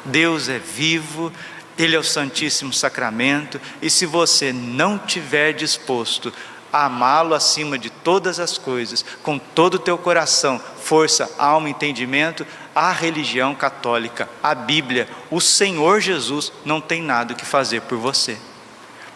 Deus 0.04 0.48
é 0.48 0.59
vivo, 0.59 1.33
ele 1.78 1.96
é 1.96 1.98
o 1.98 2.04
Santíssimo 2.04 2.72
Sacramento, 2.72 3.61
e 3.80 3.88
se 3.88 4.04
você 4.04 4.52
não 4.52 4.98
tiver 4.98 5.52
disposto 5.52 6.33
a 6.72 6.85
amá-lo 6.85 7.35
acima 7.35 7.78
de 7.78 7.90
todas 7.90 8.38
as 8.38 8.56
coisas, 8.56 9.04
com 9.22 9.38
todo 9.38 9.74
o 9.74 9.78
teu 9.78 9.98
coração, 9.98 10.61
força, 10.83 11.30
alma, 11.38 11.68
entendimento, 11.68 12.46
a 12.74 12.92
religião 12.92 13.54
católica, 13.54 14.28
a 14.42 14.54
Bíblia, 14.54 15.09
o 15.30 15.40
Senhor 15.40 16.00
Jesus 16.00 16.52
não 16.64 16.80
tem 16.80 17.02
nada 17.02 17.35
que 17.35 17.44
fazer 17.44 17.83
por 17.83 17.98
você. 17.98 18.38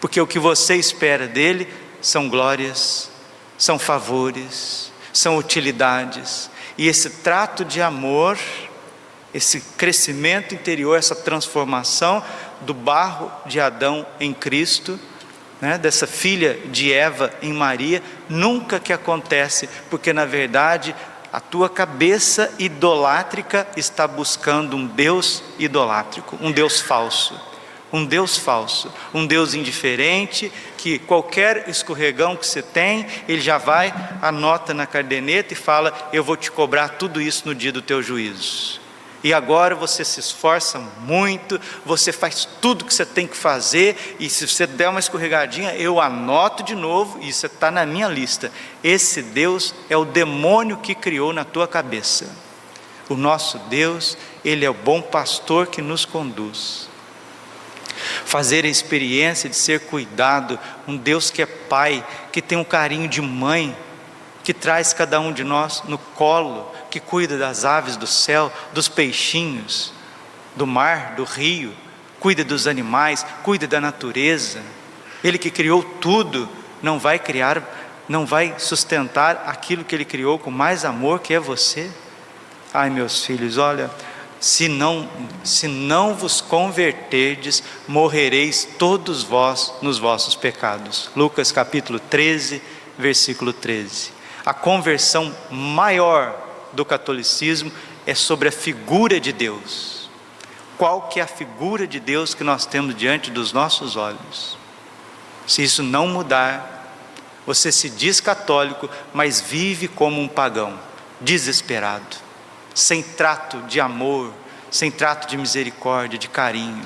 Porque 0.01 0.19
o 0.19 0.27
que 0.27 0.37
você 0.37 0.75
espera 0.75 1.27
dele 1.27 1.67
são 2.01 2.27
glórias, 2.27 3.09
são 3.57 3.79
favores, 3.79 4.91
são 5.17 5.37
utilidades, 5.37 6.49
e 6.77 6.87
esse 6.87 7.09
trato 7.09 7.63
de 7.63 7.81
amor, 7.81 8.37
esse 9.33 9.61
crescimento 9.77 10.53
interior, 10.53 10.97
essa 10.97 11.15
transformação, 11.15 12.23
do 12.61 12.73
barro 12.73 13.31
de 13.45 13.59
Adão 13.59 14.05
em 14.19 14.33
Cristo, 14.33 14.99
né, 15.61 15.77
dessa 15.77 16.05
filha 16.05 16.59
de 16.65 16.91
Eva 16.91 17.31
em 17.41 17.53
Maria, 17.53 18.03
nunca 18.27 18.79
que 18.79 18.91
acontece, 18.91 19.69
porque 19.89 20.11
na 20.11 20.25
verdade 20.25 20.93
a 21.31 21.39
tua 21.39 21.69
cabeça 21.69 22.53
idolátrica 22.59 23.67
está 23.77 24.07
buscando 24.07 24.75
um 24.75 24.85
Deus 24.85 25.43
idolátrico, 25.57 26.37
um 26.41 26.51
Deus 26.51 26.81
falso. 26.81 27.54
Um 27.93 28.05
Deus 28.05 28.37
falso, 28.37 28.91
um 29.13 29.25
Deus 29.25 29.53
indiferente, 29.53 30.51
que 30.77 30.99
qualquer 30.99 31.69
escorregão 31.69 32.35
que 32.35 32.45
você 32.45 32.61
tem, 32.61 33.05
ele 33.27 33.39
já 33.39 33.57
vai, 33.57 33.93
anota 34.21 34.73
na 34.73 34.85
caderneta 34.85 35.53
e 35.53 35.55
fala: 35.55 36.09
Eu 36.11 36.23
vou 36.23 36.35
te 36.35 36.51
cobrar 36.51 36.89
tudo 36.89 37.21
isso 37.21 37.43
no 37.45 37.55
dia 37.55 37.71
do 37.71 37.81
teu 37.81 38.01
juízo 38.01 38.85
e 39.25 39.33
agora 39.33 39.73
você 39.73 40.05
se 40.05 40.19
esforça 40.19 40.77
muito, 40.99 41.59
você 41.83 42.11
faz 42.11 42.47
tudo 42.61 42.85
que 42.85 42.93
você 42.93 43.03
tem 43.03 43.25
que 43.25 43.35
fazer, 43.35 44.15
e 44.19 44.29
se 44.29 44.47
você 44.47 44.67
der 44.67 44.87
uma 44.87 44.99
escorregadinha, 44.99 45.73
eu 45.73 45.99
anoto 45.99 46.61
de 46.61 46.75
novo, 46.75 47.17
e 47.19 47.29
isso 47.29 47.47
está 47.47 47.71
na 47.71 47.87
minha 47.87 48.07
lista. 48.07 48.51
Esse 48.83 49.23
Deus 49.23 49.73
é 49.89 49.97
o 49.97 50.05
demônio 50.05 50.77
que 50.77 50.93
criou 50.93 51.33
na 51.33 51.43
tua 51.43 51.67
cabeça. 51.67 52.35
O 53.09 53.15
nosso 53.15 53.57
Deus, 53.57 54.15
Ele 54.43 54.63
é 54.63 54.69
o 54.69 54.75
bom 54.75 55.01
pastor 55.01 55.65
que 55.65 55.81
nos 55.81 56.05
conduz. 56.05 56.87
Fazer 58.23 58.65
a 58.65 58.69
experiência 58.69 59.49
de 59.49 59.55
ser 59.55 59.81
cuidado, 59.81 60.59
um 60.87 60.95
Deus 60.95 61.29
que 61.29 61.41
é 61.41 61.45
Pai, 61.45 62.05
que 62.31 62.41
tem 62.41 62.57
um 62.57 62.63
carinho 62.63 63.07
de 63.07 63.21
mãe, 63.21 63.75
que 64.43 64.53
traz 64.53 64.93
cada 64.93 65.19
um 65.19 65.33
de 65.33 65.43
nós 65.43 65.83
no 65.85 65.97
colo, 65.97 66.71
que 66.91 66.99
cuida 66.99 67.37
das 67.37 67.65
aves 67.65 67.97
do 67.97 68.07
céu, 68.07 68.53
dos 68.71 68.87
peixinhos, 68.87 69.91
do 70.55 70.67
mar, 70.67 71.15
do 71.15 71.23
rio, 71.23 71.73
cuida 72.19 72.43
dos 72.43 72.67
animais, 72.67 73.25
cuida 73.43 73.67
da 73.67 73.81
natureza. 73.81 74.61
Ele 75.23 75.37
que 75.37 75.49
criou 75.49 75.83
tudo, 75.83 76.47
não 76.81 76.99
vai 76.99 77.17
criar, 77.17 77.61
não 78.07 78.25
vai 78.25 78.55
sustentar 78.57 79.43
aquilo 79.47 79.83
que 79.83 79.95
ele 79.95 80.05
criou 80.05 80.37
com 80.37 80.51
mais 80.51 80.85
amor 80.85 81.19
que 81.19 81.33
é 81.33 81.39
você? 81.39 81.91
Ai, 82.73 82.89
meus 82.89 83.25
filhos, 83.25 83.57
olha, 83.57 83.89
se 84.45 84.67
não, 84.67 85.09
se 85.43 85.67
não 85.67 86.13
vos 86.13 86.39
converterdes, 86.39 87.63
morrereis 87.87 88.63
todos 88.77 89.23
vós 89.23 89.73
nos 89.81 89.97
vossos 89.97 90.35
pecados. 90.35 91.09
Lucas 91.15 91.51
capítulo 91.51 91.99
13, 91.99 92.61
versículo 92.95 93.51
13. 93.51 94.11
A 94.45 94.53
conversão 94.53 95.35
maior 95.49 96.39
do 96.73 96.85
catolicismo 96.85 97.71
é 98.05 98.13
sobre 98.13 98.47
a 98.47 98.51
figura 98.51 99.19
de 99.19 99.33
Deus. 99.33 100.11
Qual 100.77 101.07
que 101.07 101.19
é 101.19 101.23
a 101.23 101.27
figura 101.27 101.87
de 101.87 101.99
Deus 101.99 102.35
que 102.35 102.43
nós 102.43 102.67
temos 102.67 102.95
diante 102.95 103.31
dos 103.31 103.51
nossos 103.51 103.95
olhos? 103.95 104.59
Se 105.47 105.63
isso 105.63 105.81
não 105.81 106.07
mudar, 106.07 106.93
você 107.47 107.71
se 107.71 107.89
diz 107.89 108.21
católico, 108.21 108.87
mas 109.11 109.41
vive 109.41 109.87
como 109.87 110.21
um 110.21 110.27
pagão, 110.27 110.79
desesperado, 111.19 112.24
sem 112.75 113.01
trato 113.01 113.61
de 113.63 113.79
amor, 113.79 114.33
sem 114.69 114.91
trato 114.91 115.27
de 115.27 115.37
misericórdia, 115.37 116.19
de 116.19 116.27
carinho. 116.27 116.83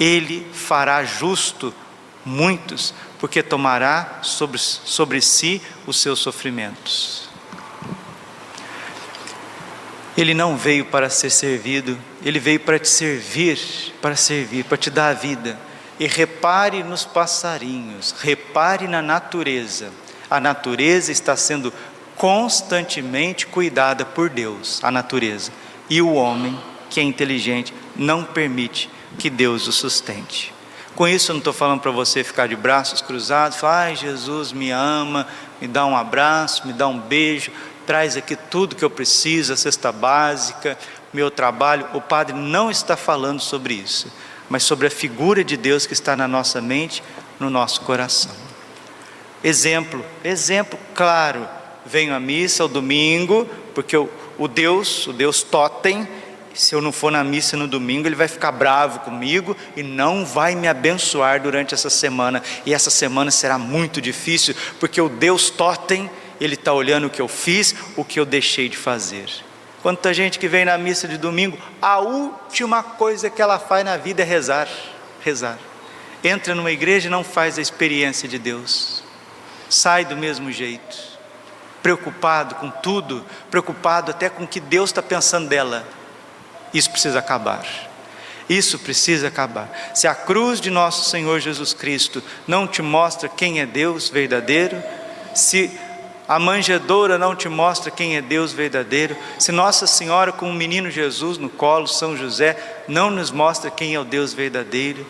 Ele 0.00 0.50
fará 0.52 1.04
justo 1.04 1.72
muitos, 2.24 2.94
porque 3.18 3.42
tomará 3.42 4.20
sobre, 4.22 4.58
sobre 4.58 5.20
si 5.20 5.60
os 5.86 6.00
seus 6.00 6.18
sofrimentos. 6.18 7.28
Ele 10.16 10.34
não 10.34 10.56
veio 10.56 10.86
para 10.86 11.08
ser 11.08 11.30
servido, 11.30 11.98
ele 12.24 12.38
veio 12.38 12.60
para 12.60 12.78
te 12.78 12.88
servir, 12.88 13.58
para 14.00 14.16
servir, 14.16 14.64
para 14.64 14.76
te 14.76 14.90
dar 14.90 15.08
a 15.08 15.14
vida. 15.14 15.58
E 15.98 16.06
repare 16.06 16.82
nos 16.82 17.04
passarinhos, 17.04 18.14
repare 18.18 18.88
na 18.88 19.00
natureza. 19.00 19.90
A 20.28 20.40
natureza 20.40 21.12
está 21.12 21.36
sendo 21.36 21.72
constantemente 22.22 23.48
cuidada 23.48 24.04
por 24.04 24.30
Deus, 24.30 24.78
a 24.84 24.92
natureza. 24.92 25.50
E 25.90 26.00
o 26.00 26.12
homem, 26.12 26.56
que 26.88 27.00
é 27.00 27.02
inteligente, 27.02 27.74
não 27.96 28.22
permite 28.22 28.88
que 29.18 29.28
Deus 29.28 29.66
o 29.66 29.72
sustente. 29.72 30.54
Com 30.94 31.08
isso, 31.08 31.32
eu 31.32 31.34
não 31.34 31.40
estou 31.40 31.52
falando 31.52 31.80
para 31.80 31.90
você 31.90 32.22
ficar 32.22 32.46
de 32.46 32.54
braços 32.54 33.02
cruzados, 33.02 33.58
falar, 33.58 33.86
ai, 33.86 33.96
Jesus 33.96 34.52
me 34.52 34.70
ama, 34.70 35.26
me 35.60 35.66
dá 35.66 35.84
um 35.84 35.96
abraço, 35.96 36.64
me 36.64 36.72
dá 36.72 36.86
um 36.86 36.96
beijo, 36.96 37.50
traz 37.84 38.16
aqui 38.16 38.36
tudo 38.36 38.76
que 38.76 38.84
eu 38.84 38.90
preciso, 38.90 39.52
a 39.52 39.56
cesta 39.56 39.90
básica, 39.90 40.78
meu 41.12 41.28
trabalho. 41.28 41.88
O 41.92 42.00
Padre 42.00 42.36
não 42.36 42.70
está 42.70 42.96
falando 42.96 43.40
sobre 43.40 43.74
isso, 43.74 44.06
mas 44.48 44.62
sobre 44.62 44.86
a 44.86 44.90
figura 44.92 45.42
de 45.42 45.56
Deus 45.56 45.86
que 45.86 45.92
está 45.92 46.14
na 46.14 46.28
nossa 46.28 46.60
mente, 46.60 47.02
no 47.40 47.50
nosso 47.50 47.80
coração. 47.80 48.30
Exemplo, 49.42 50.04
exemplo 50.22 50.78
claro. 50.94 51.61
Venho 51.84 52.14
à 52.14 52.20
missa 52.20 52.62
ao 52.62 52.68
domingo, 52.68 53.48
porque 53.74 53.96
o, 53.96 54.08
o 54.38 54.46
Deus, 54.48 55.06
o 55.06 55.12
Deus 55.12 55.42
totem, 55.42 56.06
se 56.54 56.74
eu 56.74 56.80
não 56.80 56.92
for 56.92 57.10
na 57.10 57.24
missa 57.24 57.56
no 57.56 57.66
domingo, 57.66 58.06
ele 58.06 58.14
vai 58.14 58.28
ficar 58.28 58.52
bravo 58.52 59.00
comigo 59.00 59.56
e 59.76 59.82
não 59.82 60.24
vai 60.24 60.54
me 60.54 60.68
abençoar 60.68 61.40
durante 61.40 61.74
essa 61.74 61.88
semana. 61.88 62.42
E 62.66 62.74
essa 62.74 62.90
semana 62.90 63.30
será 63.30 63.58
muito 63.58 64.00
difícil, 64.00 64.54
porque 64.78 65.00
o 65.00 65.08
Deus 65.08 65.50
totem, 65.50 66.10
ele 66.40 66.54
está 66.54 66.72
olhando 66.72 67.06
o 67.06 67.10
que 67.10 67.22
eu 67.22 67.28
fiz, 67.28 67.74
o 67.96 68.04
que 68.04 68.20
eu 68.20 68.26
deixei 68.26 68.68
de 68.68 68.76
fazer. 68.76 69.26
Quanta 69.82 70.14
gente 70.14 70.38
que 70.38 70.46
vem 70.46 70.64
na 70.64 70.78
missa 70.78 71.08
de 71.08 71.16
domingo, 71.16 71.58
a 71.80 71.98
última 71.98 72.82
coisa 72.82 73.28
que 73.28 73.42
ela 73.42 73.58
faz 73.58 73.84
na 73.84 73.96
vida 73.96 74.22
é 74.22 74.24
rezar, 74.24 74.68
rezar. 75.20 75.58
Entra 76.22 76.54
numa 76.54 76.70
igreja 76.70 77.08
e 77.08 77.10
não 77.10 77.24
faz 77.24 77.58
a 77.58 77.62
experiência 77.62 78.28
de 78.28 78.38
Deus. 78.38 79.02
Sai 79.68 80.04
do 80.04 80.16
mesmo 80.16 80.52
jeito, 80.52 81.11
preocupado 81.82 82.54
com 82.56 82.70
tudo, 82.70 83.24
preocupado 83.50 84.10
até 84.10 84.28
com 84.28 84.44
o 84.44 84.48
que 84.48 84.60
Deus 84.60 84.90
está 84.90 85.02
pensando 85.02 85.48
dela 85.48 85.84
isso 86.72 86.90
precisa 86.90 87.18
acabar. 87.18 87.64
Isso 88.48 88.78
precisa 88.78 89.28
acabar. 89.28 89.70
Se 89.94 90.06
a 90.06 90.14
cruz 90.14 90.60
de 90.60 90.70
nosso 90.70 91.08
Senhor 91.08 91.38
Jesus 91.40 91.72
Cristo 91.72 92.22
não 92.46 92.66
te 92.66 92.82
mostra 92.82 93.28
quem 93.28 93.60
é 93.60 93.66
Deus 93.66 94.08
verdadeiro, 94.08 94.82
se 95.34 95.70
a 96.26 96.38
manjedoura 96.38 97.18
não 97.18 97.36
te 97.36 97.48
mostra 97.48 97.90
quem 97.90 98.16
é 98.16 98.22
Deus 98.22 98.52
verdadeiro, 98.52 99.16
se 99.38 99.52
Nossa 99.52 99.86
Senhora 99.86 100.32
com 100.32 100.50
o 100.50 100.54
menino 100.54 100.90
Jesus 100.90 101.38
no 101.38 101.48
colo, 101.48 101.86
São 101.86 102.16
José, 102.16 102.56
não 102.88 103.10
nos 103.10 103.30
mostra 103.30 103.70
quem 103.70 103.94
é 103.94 104.00
o 104.00 104.04
Deus 104.04 104.32
verdadeiro, 104.32 105.06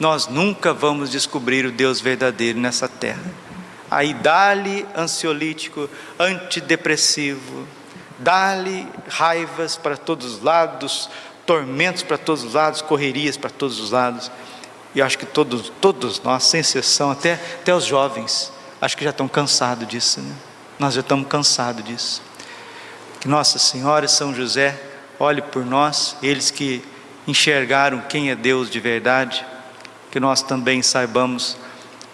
nós 0.00 0.26
nunca 0.26 0.72
vamos 0.72 1.10
descobrir 1.10 1.64
o 1.66 1.72
Deus 1.72 2.00
verdadeiro 2.00 2.58
nessa 2.58 2.88
terra. 2.88 3.51
Aí 3.92 4.14
dá-lhe 4.14 4.86
ansiolítico, 4.96 5.86
antidepressivo, 6.18 7.68
dá-lhe 8.18 8.88
raivas 9.06 9.76
para 9.76 9.98
todos 9.98 10.36
os 10.36 10.42
lados, 10.42 11.10
tormentos 11.44 12.02
para 12.02 12.16
todos 12.16 12.42
os 12.42 12.54
lados, 12.54 12.80
correrias 12.80 13.36
para 13.36 13.50
todos 13.50 13.78
os 13.78 13.90
lados. 13.90 14.30
E 14.94 15.02
acho 15.02 15.18
que 15.18 15.26
todos, 15.26 15.70
todos 15.78 16.22
nós, 16.22 16.44
sem 16.44 16.60
exceção, 16.60 17.10
até, 17.10 17.34
até 17.34 17.74
os 17.74 17.84
jovens, 17.84 18.50
acho 18.80 18.96
que 18.96 19.04
já 19.04 19.10
estão 19.10 19.28
cansados 19.28 19.86
disso. 19.86 20.22
Né? 20.22 20.34
Nós 20.78 20.94
já 20.94 21.02
estamos 21.02 21.28
cansados 21.28 21.84
disso. 21.84 22.22
Que 23.20 23.28
Nossa 23.28 23.58
Senhora 23.58 24.06
e 24.06 24.08
São 24.08 24.34
José 24.34 24.74
olhe 25.18 25.42
por 25.42 25.66
nós, 25.66 26.16
eles 26.22 26.50
que 26.50 26.82
enxergaram 27.28 28.00
quem 28.08 28.30
é 28.30 28.34
Deus 28.34 28.70
de 28.70 28.80
verdade, 28.80 29.44
que 30.10 30.18
nós 30.18 30.40
também 30.40 30.80
saibamos 30.80 31.58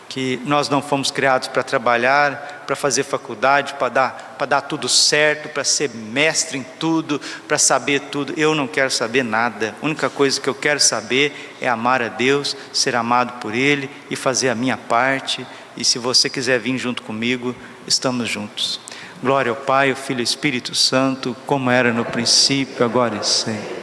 que 0.09 0.41
nós 0.45 0.69
não 0.69 0.81
fomos 0.81 1.11
criados 1.11 1.49
para 1.49 1.63
trabalhar, 1.63 2.65
para 2.67 2.75
fazer 2.75 3.03
faculdade, 3.03 3.75
para 3.75 3.89
dar, 3.89 4.37
para 4.39 4.47
dar 4.47 4.61
tudo 4.63 4.89
certo, 4.89 5.49
para 5.51 5.65
ser 5.65 5.91
mestre 5.91 6.59
em 6.59 6.63
tudo, 6.79 7.21
para 7.47 7.59
saber 7.59 8.01
tudo. 8.11 8.33
Eu 8.37 8.55
não 8.55 8.67
quero 8.67 8.91
saber 8.91 9.23
nada. 9.23 9.75
A 9.83 9.85
única 9.85 10.09
coisa 10.09 10.41
que 10.41 10.49
eu 10.49 10.55
quero 10.55 10.81
saber 10.81 11.57
é 11.61 11.69
amar 11.69 12.01
a 12.03 12.09
Deus, 12.09 12.57
ser 12.73 12.97
amado 12.97 13.39
por 13.41 13.55
Ele 13.55 13.91
e 14.11 14.17
fazer 14.17 14.49
a 14.49 14.55
minha 14.55 14.77
parte. 14.77 15.47
E 15.77 15.85
se 15.85 15.99
você 15.99 16.31
quiser 16.31 16.59
vir 16.59 16.79
junto 16.79 17.03
comigo, 17.03 17.55
estamos 17.87 18.29
juntos. 18.29 18.81
Glória 19.23 19.51
ao 19.51 19.57
Pai, 19.57 19.91
ao 19.91 19.97
Filho 19.97 20.21
e 20.21 20.23
ao 20.23 20.25
Espírito 20.25 20.75
Santo, 20.75 21.37
como 21.47 21.71
era 21.71 21.93
no 21.93 22.05
princípio, 22.05 22.85
agora 22.85 23.17
e 23.17 23.27
sempre. 23.27 23.77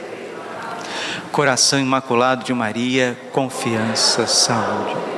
Coração 1.30 1.78
imaculado 1.78 2.44
de 2.44 2.54
Maria, 2.54 3.18
confiança, 3.32 4.26
saúde. 4.26 5.15